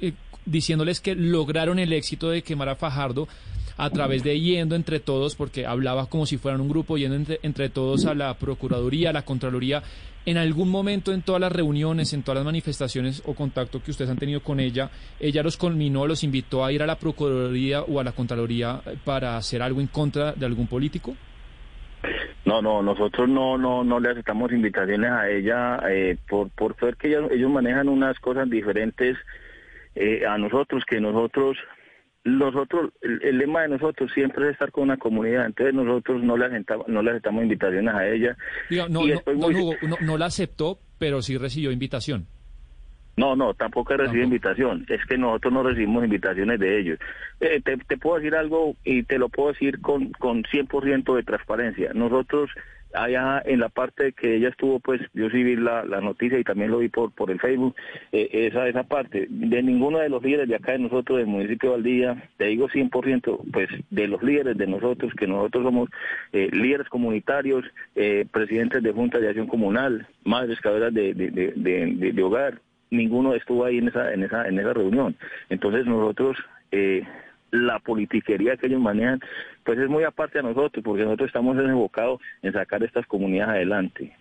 eh, 0.01 0.13
diciéndoles 0.45 1.01
que 1.01 1.15
lograron 1.15 1.79
el 1.79 1.93
éxito 1.93 2.31
de 2.31 2.43
quemar 2.43 2.69
a 2.69 2.77
Fajardo 2.77 3.29
a 3.77 3.91
través 3.91 4.23
de 4.23 4.41
yendo 4.41 4.75
entre 4.75 5.01
todos, 5.01 5.35
porque 5.35 5.67
hablaba 5.67 6.07
como 6.07 6.27
si 6.27 6.39
fueran 6.39 6.61
un 6.61 6.69
grupo, 6.69 6.97
yendo 6.97 7.37
entre, 7.43 7.69
todos 7.69 8.07
a 8.07 8.15
la 8.15 8.35
Procuraduría, 8.35 9.11
a 9.11 9.13
la 9.13 9.25
Contraloría. 9.25 9.83
En 10.27 10.39
algún 10.39 10.69
momento 10.69 11.13
en 11.13 11.23
todas 11.23 11.41
las 11.41 11.53
reuniones, 11.53 12.13
en 12.13 12.25
todas 12.25 12.39
las 12.39 12.45
manifestaciones 12.45 13.23
o 13.27 13.35
contacto 13.35 13.81
que 13.81 13.93
ustedes 13.93 14.11
han 14.11 14.19
tenido 14.19 14.41
con 14.41 14.59
ella, 14.59 14.91
ella 15.21 15.41
los 15.45 15.57
culminó, 15.57 16.05
los 16.05 16.25
invitó 16.25 16.65
a 16.65 16.73
ir 16.73 16.83
a 16.83 16.87
la 16.87 16.99
Procuraduría 16.99 17.83
o 17.83 18.01
a 18.01 18.05
la 18.05 18.11
Contraloría 18.11 18.81
para 19.05 19.37
hacer 19.37 19.63
algo 19.63 19.81
en 19.81 19.87
contra 19.87 20.33
de 20.33 20.45
algún 20.45 20.67
político. 20.67 21.15
No, 22.45 22.61
no, 22.61 22.83
nosotros 22.83 23.29
no, 23.29 23.57
no, 23.57 23.85
no 23.85 24.01
le 24.01 24.11
aceptamos 24.11 24.51
invitaciones 24.51 25.11
a 25.11 25.29
ella 25.29 25.79
eh, 25.89 26.17
por, 26.29 26.51
por 26.51 26.75
ver 26.81 26.97
que 26.97 27.09
ellos 27.09 27.51
manejan 27.51 27.89
unas 27.89 28.19
cosas 28.19 28.51
diferentes 28.51 29.17
eh, 29.95 30.27
a 30.27 30.39
nosotros, 30.39 30.85
que 30.89 31.01
nosotros, 31.01 31.57
nosotros, 32.27 32.93
el, 33.01 33.39
lema 33.39 33.63
de 33.63 33.69
nosotros 33.69 34.11
siempre 34.13 34.47
es 34.47 34.53
estar 34.53 34.73
con 34.73 34.85
una 34.85 34.97
comunidad, 34.97 35.47
entonces 35.47 35.75
nosotros 35.75 36.23
no 36.23 36.37
le 36.37 36.47
aceptamos, 36.47 36.89
no 36.89 37.03
le 37.03 37.11
aceptamos 37.11 37.43
invitaciones 37.45 37.95
a 37.95 38.09
ella. 38.09 38.37
no, 38.89 39.07
no, 40.01 40.19
la 40.19 40.27
aceptó, 40.27 40.79
pero 40.99 41.23
sí 41.23 41.39
recibió 41.39 41.71
invitación. 41.71 42.27
No, 43.17 43.35
no, 43.35 43.55
tampoco 43.55 43.97
recibido 43.97 44.25
invitación. 44.25 44.85
Es 44.89 45.03
que 45.07 45.17
nosotros 45.17 45.53
no 45.53 45.63
recibimos 45.63 46.05
invitaciones 46.05 46.61
de 46.61 46.81
ellos. 46.81 46.99
Eh, 47.41 47.63
te, 47.65 47.79
te, 47.79 47.97
puedo 47.97 48.17
decir 48.17 48.35
algo 48.35 48.75
y 48.85 49.05
te 49.05 49.19
lo 49.19 49.31
puedo 49.31 49.53
decir 49.53 49.81
con, 49.81 50.11
con 50.13 50.43
100% 50.43 51.17
de 51.17 51.23
transparencia. 51.23 51.93
Nosotros 51.95 52.51
allá 52.97 53.43
en 53.45 53.61
la 53.61 53.69
parte 53.69 54.13
que 54.13 54.37
ella 54.37 54.49
estuvo, 54.49 54.81
pues 54.81 55.01
yo 55.15 55.29
sí 55.31 55.43
vi 55.43 55.57
la, 55.57 55.85
noticia 56.01 56.39
y 56.39 56.45
también 56.45 56.71
lo 56.71 56.79
vi 56.79 56.89
por, 56.89 57.13
por 57.13 57.31
el 57.31 57.41
Facebook, 57.41 57.75
eh, 58.13 58.29
esa, 58.33 58.69
esa 58.69 58.85
parte. 58.85 59.27
De 59.29 59.63
ninguno 59.63 59.99
de 59.99 60.09
los 60.09 60.23
líderes 60.23 60.49
de 60.49 60.57
acá 60.57 60.73
de 60.73 60.79
nosotros, 60.79 61.19
del 61.19 61.27
municipio 61.27 61.77
de 61.77 62.17
te 62.37 62.47
digo 62.47 62.69
100%, 62.69 63.41
pues 63.53 63.69
de 63.91 64.09
los 64.09 64.23
líderes 64.23 64.57
de 64.57 64.67
nosotros, 64.67 65.13
que 65.15 65.27
nosotros 65.27 65.65
somos 65.65 65.91
eh, 66.33 66.49
líderes 66.53 66.89
comunitarios, 66.89 67.65
eh, 67.95 68.27
presidentes 68.31 68.83
de 68.83 68.93
juntas 68.93 69.21
de 69.21 69.29
acción 69.29 69.47
comunal, 69.47 70.07
madres 70.25 70.61
cabezas 70.61 70.93
de, 70.93 71.15
de, 71.15 71.31
de, 71.31 72.13
de, 72.13 72.23
hogar, 72.23 72.61
ninguno 72.91 73.35
estuvo 73.35 73.65
ahí 73.65 73.79
en 73.79 73.89
esa, 73.89 74.13
en 74.13 74.25
esa, 74.25 74.49
en 74.49 74.59
esa 74.59 74.73
reunión. 74.73 75.17
Entonces 75.49 75.87
nosotros... 75.87 76.37
Eh, 76.73 77.05
la 77.51 77.79
politiquería 77.79 78.57
que 78.57 78.67
ellos 78.67 78.81
manejan, 78.81 79.21
pues 79.65 79.79
es 79.79 79.89
muy 79.89 80.05
aparte 80.05 80.39
a 80.39 80.43
nosotros, 80.43 80.85
porque 80.85 81.05
nosotros 81.05 81.29
estamos 81.29 81.57
enfocados 81.59 82.21
en 82.43 82.53
sacar 82.53 82.83
estas 82.83 83.07
comunidades 83.07 83.57
adelante. 83.57 84.17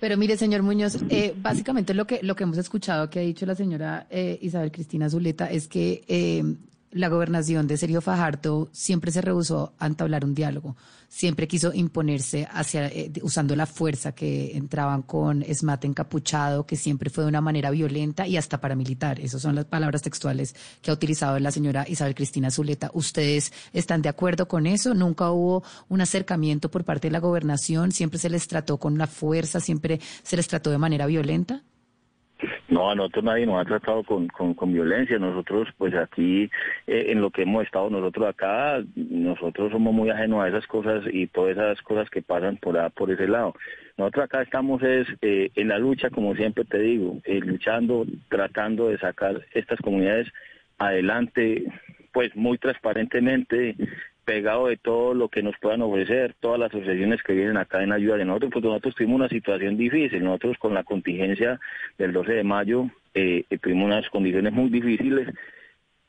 Pero 0.00 0.16
mire, 0.16 0.36
señor 0.36 0.62
Muñoz, 0.62 1.02
eh, 1.10 1.34
básicamente 1.36 1.92
lo 1.92 2.06
que 2.06 2.20
lo 2.22 2.36
que 2.36 2.44
hemos 2.44 2.58
escuchado 2.58 3.10
que 3.10 3.18
ha 3.18 3.22
dicho 3.22 3.46
la 3.46 3.56
señora 3.56 4.06
eh, 4.10 4.38
Isabel 4.40 4.70
Cristina 4.70 5.10
Zuleta 5.10 5.50
es 5.50 5.66
que 5.66 6.04
eh, 6.06 6.42
la 6.90 7.08
gobernación 7.08 7.66
de 7.66 7.76
Sergio 7.76 8.00
Fajardo 8.00 8.68
siempre 8.72 9.10
se 9.10 9.20
rehusó 9.20 9.74
a 9.78 9.86
entablar 9.86 10.24
un 10.24 10.34
diálogo, 10.34 10.76
siempre 11.08 11.48
quiso 11.48 11.72
imponerse 11.72 12.48
hacia, 12.50 12.86
eh, 12.86 13.12
usando 13.22 13.54
la 13.56 13.66
fuerza 13.66 14.12
que 14.12 14.56
entraban 14.56 15.02
con 15.02 15.42
esmate 15.42 15.86
encapuchado, 15.86 16.66
que 16.66 16.76
siempre 16.76 17.10
fue 17.10 17.24
de 17.24 17.28
una 17.28 17.40
manera 17.40 17.70
violenta 17.70 18.26
y 18.26 18.36
hasta 18.36 18.60
paramilitar. 18.60 19.20
Esas 19.20 19.42
son 19.42 19.54
las 19.54 19.66
palabras 19.66 20.02
textuales 20.02 20.54
que 20.82 20.90
ha 20.90 20.94
utilizado 20.94 21.38
la 21.38 21.50
señora 21.50 21.84
Isabel 21.88 22.14
Cristina 22.14 22.50
Zuleta. 22.50 22.90
¿Ustedes 22.94 23.52
están 23.72 24.02
de 24.02 24.08
acuerdo 24.08 24.48
con 24.48 24.66
eso? 24.66 24.94
¿Nunca 24.94 25.30
hubo 25.30 25.62
un 25.88 26.00
acercamiento 26.00 26.70
por 26.70 26.84
parte 26.84 27.08
de 27.08 27.12
la 27.12 27.20
gobernación? 27.20 27.92
¿Siempre 27.92 28.18
se 28.18 28.30
les 28.30 28.48
trató 28.48 28.78
con 28.78 28.98
la 28.98 29.06
fuerza? 29.06 29.60
¿Siempre 29.60 30.00
se 30.22 30.36
les 30.36 30.48
trató 30.48 30.70
de 30.70 30.78
manera 30.78 31.06
violenta? 31.06 31.62
No, 32.68 32.90
a 32.90 32.94
nosotros 32.94 33.24
nadie 33.24 33.46
nos 33.46 33.60
ha 33.60 33.64
tratado 33.64 34.02
con, 34.04 34.28
con, 34.28 34.72
violencia. 34.72 35.18
Nosotros, 35.18 35.68
pues 35.78 35.94
aquí, 35.94 36.50
eh, 36.86 37.06
en 37.08 37.22
lo 37.22 37.30
que 37.30 37.42
hemos 37.42 37.64
estado 37.64 37.88
nosotros 37.88 38.28
acá, 38.28 38.82
nosotros 38.94 39.72
somos 39.72 39.94
muy 39.94 40.10
ajenos 40.10 40.44
a 40.44 40.48
esas 40.48 40.66
cosas 40.66 41.02
y 41.10 41.26
todas 41.28 41.52
esas 41.52 41.80
cosas 41.80 42.10
que 42.10 42.20
pasan 42.20 42.58
por, 42.58 42.78
por 42.92 43.10
ese 43.10 43.26
lado. 43.26 43.54
Nosotros 43.96 44.26
acá 44.26 44.42
estamos 44.42 44.82
es 44.82 45.08
eh, 45.22 45.50
en 45.54 45.68
la 45.68 45.78
lucha, 45.78 46.10
como 46.10 46.34
siempre 46.34 46.64
te 46.66 46.78
digo, 46.78 47.16
eh, 47.24 47.40
luchando, 47.40 48.04
tratando 48.28 48.88
de 48.88 48.98
sacar 48.98 49.40
estas 49.54 49.78
comunidades 49.80 50.28
adelante, 50.76 51.64
pues 52.12 52.36
muy 52.36 52.58
transparentemente, 52.58 53.76
pegado 54.28 54.66
de 54.66 54.76
todo 54.76 55.14
lo 55.14 55.30
que 55.30 55.42
nos 55.42 55.56
puedan 55.58 55.80
ofrecer, 55.80 56.34
todas 56.38 56.60
las 56.60 56.68
asociaciones 56.68 57.22
que 57.22 57.32
vienen 57.32 57.56
acá 57.56 57.82
en 57.82 57.92
ayuda 57.92 58.18
de 58.18 58.26
nosotros, 58.26 58.50
porque 58.52 58.68
nosotros 58.68 58.94
tuvimos 58.94 59.16
una 59.16 59.28
situación 59.30 59.78
difícil, 59.78 60.22
nosotros 60.22 60.58
con 60.58 60.74
la 60.74 60.84
contingencia 60.84 61.58
del 61.96 62.12
12 62.12 62.32
de 62.32 62.44
mayo 62.44 62.90
eh, 63.14 63.44
tuvimos 63.62 63.86
unas 63.86 64.06
condiciones 64.10 64.52
muy 64.52 64.68
difíciles, 64.68 65.28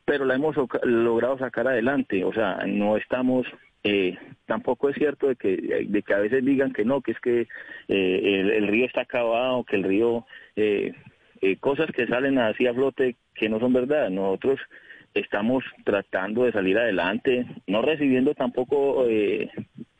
pero 0.03 0.25
la 0.25 0.35
hemos 0.35 0.53
logrado 0.83 1.37
sacar 1.37 1.69
adelante, 1.69 2.25
o 2.25 2.33
sea, 2.33 2.57
no 2.67 2.97
estamos 2.97 3.47
eh, 3.85 4.17
tampoco 4.45 4.89
es 4.89 4.97
cierto 4.97 5.29
de 5.29 5.37
que 5.37 5.85
de 5.87 6.01
que 6.01 6.13
a 6.13 6.19
veces 6.19 6.43
digan 6.43 6.73
que 6.73 6.83
no 6.83 6.99
que 6.99 7.11
es 7.13 7.19
que 7.21 7.47
eh, 7.87 8.41
el, 8.57 8.67
río 8.67 8.85
está 8.85 9.03
acabado 9.03 9.63
que 9.63 9.77
el 9.77 9.83
río 9.83 10.25
eh, 10.57 10.91
eh, 11.41 11.55
cosas 11.61 11.89
que 11.91 12.05
salen 12.05 12.37
así 12.37 12.67
a 12.67 12.73
flote 12.73 13.15
que 13.33 13.47
no 13.47 13.61
son 13.61 13.71
verdad. 13.71 14.09
Nosotros 14.09 14.59
estamos 15.13 15.63
tratando 15.83 16.43
de 16.43 16.51
salir 16.51 16.77
adelante, 16.77 17.45
no 17.67 17.81
recibiendo 17.81 18.33
tampoco 18.33 19.05
eh, 19.07 19.49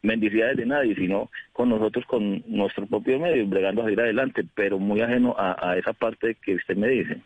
mendicidades 0.01 0.57
de 0.57 0.65
nadie, 0.65 0.95
sino 0.95 1.29
con 1.53 1.69
nosotros, 1.69 2.05
con 2.05 2.43
nuestro 2.47 2.85
propio 2.87 3.19
medio, 3.19 3.45
bregando 3.47 3.81
a 3.81 3.85
salir 3.85 3.99
adelante, 3.99 4.45
pero 4.55 4.79
muy 4.79 5.01
ajeno 5.01 5.35
a, 5.37 5.77
esa 5.77 5.93
parte 5.93 6.35
que 6.43 6.55
usted 6.55 6.75
me 6.75 6.87
dice. 6.87 7.21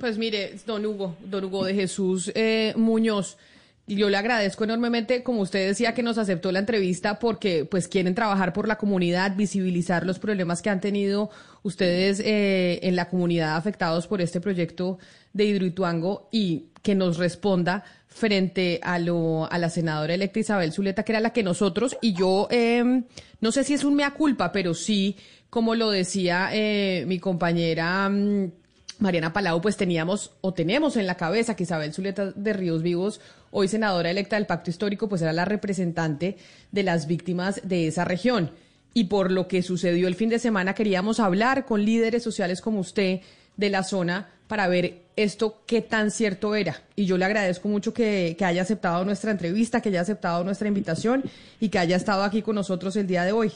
Pues 0.00 0.18
mire, 0.18 0.52
don 0.66 0.84
Hugo, 0.84 1.16
don 1.24 1.44
Hugo 1.44 1.64
de 1.64 1.74
Jesús 1.74 2.32
eh, 2.34 2.72
Muñoz, 2.76 3.38
yo 3.86 4.08
le 4.08 4.16
agradezco 4.16 4.64
enormemente, 4.64 5.22
como 5.22 5.40
usted 5.40 5.66
decía, 5.66 5.92
que 5.92 6.02
nos 6.02 6.18
aceptó 6.18 6.52
la 6.52 6.60
entrevista 6.60 7.18
porque 7.18 7.64
pues 7.64 7.88
quieren 7.88 8.14
trabajar 8.14 8.52
por 8.52 8.68
la 8.68 8.78
comunidad, 8.78 9.36
visibilizar 9.36 10.06
los 10.06 10.18
problemas 10.18 10.62
que 10.62 10.70
han 10.70 10.80
tenido 10.80 11.30
ustedes 11.62 12.20
eh, 12.20 12.80
en 12.82 12.96
la 12.96 13.08
comunidad 13.08 13.56
afectados 13.56 14.06
por 14.06 14.20
este 14.20 14.40
proyecto 14.40 14.98
de 15.32 15.46
Hidroituango 15.46 16.28
y 16.30 16.68
que 16.82 16.94
nos 16.94 17.18
responda 17.18 17.84
frente 18.06 18.78
a 18.82 18.98
lo 18.98 19.50
a 19.50 19.58
la 19.58 19.70
senadora 19.70 20.14
electa 20.14 20.40
Isabel 20.40 20.72
Zuleta, 20.72 21.02
que 21.02 21.12
era 21.12 21.20
la 21.20 21.32
que 21.32 21.42
nosotros 21.42 21.96
y 22.02 22.12
yo 22.12 22.48
em, 22.50 23.04
no 23.40 23.52
sé 23.52 23.64
si 23.64 23.74
es 23.74 23.84
un 23.84 23.94
mea 23.94 24.12
culpa, 24.12 24.52
pero 24.52 24.74
sí, 24.74 25.16
como 25.50 25.74
lo 25.74 25.90
decía 25.90 26.50
eh, 26.52 27.04
mi 27.06 27.18
compañera. 27.18 28.08
Mm, 28.08 28.61
Mariana 29.02 29.32
Palau, 29.32 29.60
pues 29.60 29.76
teníamos 29.76 30.30
o 30.40 30.54
tenemos 30.54 30.96
en 30.96 31.06
la 31.06 31.16
cabeza 31.16 31.56
que 31.56 31.64
Isabel 31.64 31.92
Zuleta 31.92 32.30
de 32.30 32.52
Ríos 32.52 32.82
Vivos, 32.82 33.20
hoy 33.50 33.66
senadora 33.66 34.10
electa 34.10 34.36
del 34.36 34.46
Pacto 34.46 34.70
Histórico, 34.70 35.08
pues 35.08 35.20
era 35.22 35.32
la 35.32 35.44
representante 35.44 36.36
de 36.70 36.82
las 36.84 37.08
víctimas 37.08 37.60
de 37.64 37.88
esa 37.88 38.04
región. 38.04 38.52
Y 38.94 39.04
por 39.04 39.32
lo 39.32 39.48
que 39.48 39.62
sucedió 39.62 40.06
el 40.06 40.14
fin 40.14 40.28
de 40.28 40.38
semana, 40.38 40.74
queríamos 40.74 41.18
hablar 41.18 41.66
con 41.66 41.84
líderes 41.84 42.22
sociales 42.22 42.60
como 42.60 42.78
usted 42.78 43.20
de 43.56 43.70
la 43.70 43.82
zona 43.82 44.30
para 44.46 44.68
ver 44.68 45.02
esto 45.16 45.62
qué 45.66 45.82
tan 45.82 46.10
cierto 46.10 46.54
era. 46.54 46.82
Y 46.94 47.06
yo 47.06 47.18
le 47.18 47.24
agradezco 47.24 47.68
mucho 47.68 47.92
que, 47.92 48.36
que 48.38 48.44
haya 48.44 48.62
aceptado 48.62 49.04
nuestra 49.04 49.32
entrevista, 49.32 49.80
que 49.80 49.88
haya 49.88 50.02
aceptado 50.02 50.44
nuestra 50.44 50.68
invitación 50.68 51.24
y 51.58 51.70
que 51.70 51.78
haya 51.78 51.96
estado 51.96 52.22
aquí 52.22 52.42
con 52.42 52.54
nosotros 52.54 52.94
el 52.96 53.08
día 53.08 53.24
de 53.24 53.32
hoy. 53.32 53.52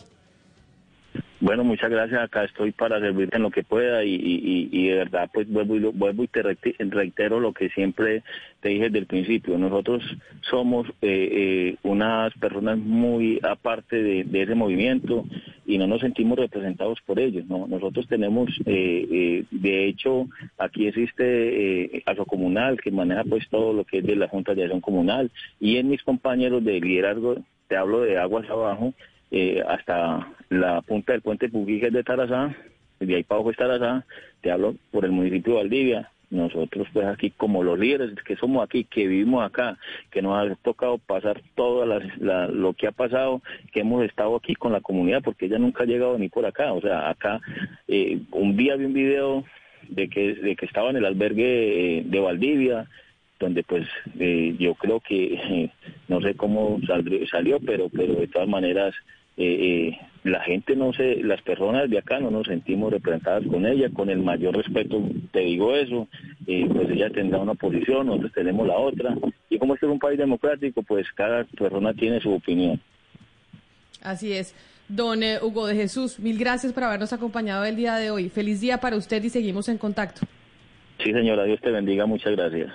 Bueno, 1.38 1.64
muchas 1.64 1.90
gracias. 1.90 2.22
Acá 2.22 2.44
estoy 2.44 2.72
para 2.72 2.98
servirte 2.98 3.36
en 3.36 3.42
lo 3.42 3.50
que 3.50 3.62
pueda 3.62 4.02
y, 4.04 4.14
y, 4.14 4.68
y 4.72 4.88
de 4.88 4.96
verdad, 4.96 5.28
pues 5.32 5.46
vuelvo 5.48 5.76
y, 5.76 5.80
lo, 5.80 5.92
vuelvo 5.92 6.24
y 6.24 6.28
te 6.28 6.42
reitero 6.42 7.40
lo 7.40 7.52
que 7.52 7.68
siempre 7.68 8.22
te 8.60 8.70
dije 8.70 8.84
desde 8.84 9.00
el 9.00 9.06
principio. 9.06 9.58
Nosotros 9.58 10.02
somos 10.48 10.88
eh, 11.02 11.28
eh, 11.32 11.76
unas 11.82 12.32
personas 12.38 12.78
muy 12.78 13.38
aparte 13.42 14.02
de, 14.02 14.42
ese 14.42 14.54
movimiento 14.54 15.26
y 15.66 15.76
no 15.76 15.86
nos 15.86 16.00
sentimos 16.00 16.38
representados 16.38 17.02
por 17.02 17.18
ellos. 17.18 17.44
¿no? 17.48 17.66
Nosotros 17.66 18.06
tenemos, 18.08 18.48
eh, 18.64 19.06
eh 19.10 19.44
de 19.50 19.88
hecho, 19.88 20.28
aquí 20.56 20.86
existe 20.86 22.02
ASO 22.06 22.24
Comunal 22.24 22.80
que 22.80 22.90
maneja 22.90 23.24
pues 23.24 23.46
todo 23.50 23.74
lo 23.74 23.84
que 23.84 23.98
es 23.98 24.06
de 24.06 24.16
la 24.16 24.28
Junta 24.28 24.54
de 24.54 24.62
Acción 24.62 24.80
Comunal 24.80 25.30
y 25.60 25.76
en 25.76 25.90
mis 25.90 26.02
compañeros 26.02 26.64
de 26.64 26.80
liderazgo, 26.80 27.36
te 27.68 27.76
hablo 27.76 28.00
de 28.00 28.16
aguas 28.16 28.48
abajo, 28.48 28.94
eh, 29.38 29.62
hasta 29.68 30.32
la 30.48 30.80
punta 30.80 31.12
del 31.12 31.20
puente 31.20 31.50
Puquiques 31.50 31.92
de 31.92 32.02
Tarazá, 32.02 32.56
de 33.00 33.14
ahí 33.14 33.22
para 33.22 33.36
abajo 33.36 33.50
es 33.50 33.58
Tarazá, 33.58 34.06
te 34.40 34.50
hablo 34.50 34.76
por 34.90 35.04
el 35.04 35.12
municipio 35.12 35.52
de 35.52 35.58
Valdivia, 35.58 36.10
nosotros 36.30 36.88
pues 36.94 37.06
aquí 37.06 37.30
como 37.30 37.62
los 37.62 37.78
líderes 37.78 38.14
que 38.24 38.36
somos 38.36 38.64
aquí, 38.64 38.84
que 38.84 39.06
vivimos 39.06 39.44
acá, 39.44 39.76
que 40.10 40.22
nos 40.22 40.38
ha 40.38 40.54
tocado 40.56 40.96
pasar 40.96 41.42
todo 41.54 41.84
la, 41.84 42.48
lo 42.48 42.72
que 42.72 42.86
ha 42.86 42.92
pasado, 42.92 43.42
que 43.72 43.80
hemos 43.80 44.04
estado 44.06 44.36
aquí 44.36 44.54
con 44.54 44.72
la 44.72 44.80
comunidad, 44.80 45.22
porque 45.22 45.46
ella 45.46 45.58
nunca 45.58 45.82
ha 45.82 45.86
llegado 45.86 46.18
ni 46.18 46.30
por 46.30 46.46
acá, 46.46 46.72
o 46.72 46.80
sea, 46.80 47.10
acá 47.10 47.42
eh, 47.88 48.18
un 48.30 48.56
día 48.56 48.76
vi 48.76 48.86
un 48.86 48.94
video 48.94 49.44
de 49.88 50.08
que, 50.08 50.34
de 50.34 50.56
que 50.56 50.64
estaba 50.64 50.88
en 50.88 50.96
el 50.96 51.04
albergue 51.04 51.98
eh, 51.98 52.02
de 52.06 52.20
Valdivia, 52.20 52.88
donde 53.38 53.62
pues 53.62 53.86
eh, 54.18 54.56
yo 54.58 54.74
creo 54.74 55.00
que 55.00 55.34
eh, 55.34 55.70
no 56.08 56.20
sé 56.20 56.34
cómo 56.34 56.80
salió, 57.30 57.60
pero 57.60 57.88
pero 57.90 58.14
de 58.14 58.28
todas 58.28 58.48
maneras 58.48 58.94
eh, 59.36 59.90
eh, 59.90 59.98
la 60.24 60.40
gente 60.40 60.74
no 60.74 60.92
se, 60.92 61.22
las 61.22 61.40
personas 61.42 61.88
de 61.88 61.98
acá 61.98 62.18
no 62.18 62.30
nos 62.30 62.46
sentimos 62.46 62.92
representadas 62.92 63.44
con 63.46 63.64
ella, 63.64 63.90
con 63.92 64.10
el 64.10 64.18
mayor 64.18 64.56
respeto 64.56 65.00
te 65.30 65.40
digo 65.40 65.74
eso, 65.74 66.08
eh, 66.46 66.66
pues 66.72 66.90
ella 66.90 67.10
tendrá 67.10 67.38
una 67.38 67.54
posición, 67.54 68.06
nosotros 68.06 68.32
tenemos 68.32 68.66
la 68.66 68.76
otra, 68.76 69.16
y 69.48 69.58
como 69.58 69.74
este 69.74 69.86
es 69.86 69.92
un 69.92 69.98
país 69.98 70.18
democrático, 70.18 70.82
pues 70.82 71.06
cada 71.12 71.44
persona 71.44 71.94
tiene 71.94 72.20
su 72.20 72.32
opinión. 72.32 72.80
Así 74.02 74.32
es. 74.32 74.54
Don 74.88 75.22
eh, 75.22 75.38
Hugo 75.42 75.66
de 75.66 75.74
Jesús, 75.74 76.18
mil 76.18 76.38
gracias 76.38 76.72
por 76.72 76.84
habernos 76.84 77.12
acompañado 77.12 77.64
el 77.64 77.76
día 77.76 77.96
de 77.96 78.10
hoy. 78.10 78.28
Feliz 78.28 78.60
día 78.60 78.78
para 78.78 78.96
usted 78.96 79.22
y 79.22 79.30
seguimos 79.30 79.68
en 79.68 79.78
contacto. 79.78 80.22
Sí, 81.02 81.12
señora, 81.12 81.44
Dios 81.44 81.60
te 81.60 81.70
bendiga, 81.70 82.06
muchas 82.06 82.32
gracias. 82.32 82.72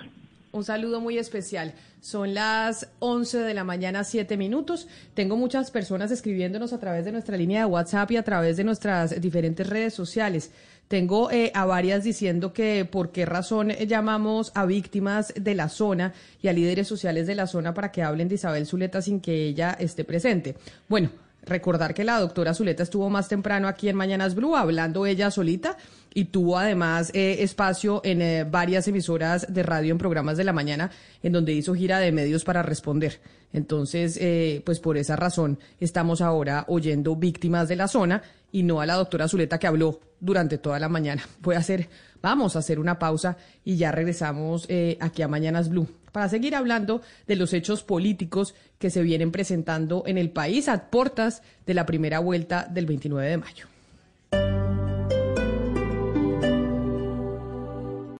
Un 0.52 0.64
saludo 0.64 1.00
muy 1.00 1.16
especial. 1.16 1.72
Son 2.02 2.34
las 2.34 2.88
11 2.98 3.38
de 3.38 3.54
la 3.54 3.64
mañana, 3.64 4.04
7 4.04 4.36
minutos. 4.36 4.86
Tengo 5.14 5.34
muchas 5.34 5.70
personas 5.70 6.10
escribiéndonos 6.10 6.74
a 6.74 6.78
través 6.78 7.06
de 7.06 7.12
nuestra 7.12 7.38
línea 7.38 7.60
de 7.60 7.66
WhatsApp 7.66 8.10
y 8.10 8.18
a 8.18 8.22
través 8.22 8.58
de 8.58 8.64
nuestras 8.64 9.18
diferentes 9.18 9.66
redes 9.66 9.94
sociales. 9.94 10.50
Tengo 10.88 11.30
eh, 11.30 11.52
a 11.54 11.64
varias 11.64 12.04
diciendo 12.04 12.52
que 12.52 12.84
por 12.84 13.12
qué 13.12 13.24
razón 13.24 13.70
llamamos 13.70 14.52
a 14.54 14.66
víctimas 14.66 15.32
de 15.34 15.54
la 15.54 15.70
zona 15.70 16.12
y 16.42 16.48
a 16.48 16.52
líderes 16.52 16.86
sociales 16.86 17.26
de 17.26 17.34
la 17.34 17.46
zona 17.46 17.72
para 17.72 17.90
que 17.90 18.02
hablen 18.02 18.28
de 18.28 18.34
Isabel 18.34 18.66
Zuleta 18.66 19.00
sin 19.00 19.22
que 19.22 19.46
ella 19.46 19.74
esté 19.80 20.04
presente. 20.04 20.54
Bueno, 20.86 21.08
recordar 21.44 21.94
que 21.94 22.04
la 22.04 22.18
doctora 22.20 22.54
Zuleta 22.54 22.82
estuvo 22.82 23.10
más 23.10 23.28
temprano 23.28 23.68
aquí 23.68 23.88
en 23.88 23.96
Mañanas 23.96 24.34
Blue 24.34 24.56
hablando 24.56 25.06
ella 25.06 25.30
solita 25.30 25.76
y 26.14 26.26
tuvo 26.26 26.58
además 26.58 27.10
eh, 27.14 27.42
espacio 27.42 28.00
en 28.04 28.22
eh, 28.22 28.44
varias 28.44 28.86
emisoras 28.88 29.46
de 29.52 29.62
radio 29.62 29.92
en 29.92 29.98
programas 29.98 30.36
de 30.36 30.44
la 30.44 30.52
mañana 30.52 30.90
en 31.22 31.32
donde 31.32 31.52
hizo 31.52 31.74
gira 31.74 31.98
de 31.98 32.12
medios 32.12 32.44
para 32.44 32.62
responder. 32.62 33.20
Entonces, 33.52 34.18
eh, 34.20 34.62
pues 34.64 34.80
por 34.80 34.96
esa 34.96 35.16
razón 35.16 35.58
estamos 35.80 36.20
ahora 36.20 36.64
oyendo 36.68 37.16
víctimas 37.16 37.68
de 37.68 37.76
la 37.76 37.88
zona 37.88 38.22
y 38.50 38.62
no 38.62 38.80
a 38.80 38.86
la 38.86 38.94
doctora 38.94 39.28
Zuleta 39.28 39.58
que 39.58 39.66
habló 39.66 40.00
durante 40.20 40.58
toda 40.58 40.78
la 40.78 40.88
mañana. 40.88 41.22
Voy 41.40 41.56
a 41.56 41.58
hacer, 41.58 41.88
vamos 42.22 42.56
a 42.56 42.60
hacer 42.60 42.78
una 42.78 42.98
pausa 42.98 43.36
y 43.64 43.76
ya 43.76 43.90
regresamos 43.90 44.68
aquí 45.00 45.22
a 45.22 45.28
Mañanas 45.28 45.68
Blue 45.68 45.88
para 46.12 46.28
seguir 46.28 46.54
hablando 46.54 47.02
de 47.26 47.36
los 47.36 47.52
hechos 47.52 47.82
políticos 47.82 48.54
que 48.78 48.90
se 48.90 49.02
vienen 49.02 49.32
presentando 49.32 50.04
en 50.06 50.18
el 50.18 50.30
país 50.30 50.68
a 50.68 50.90
puertas 50.90 51.42
de 51.66 51.74
la 51.74 51.86
primera 51.86 52.20
vuelta 52.20 52.68
del 52.70 52.86
29 52.86 53.28
de 53.28 53.36
mayo. 53.38 53.66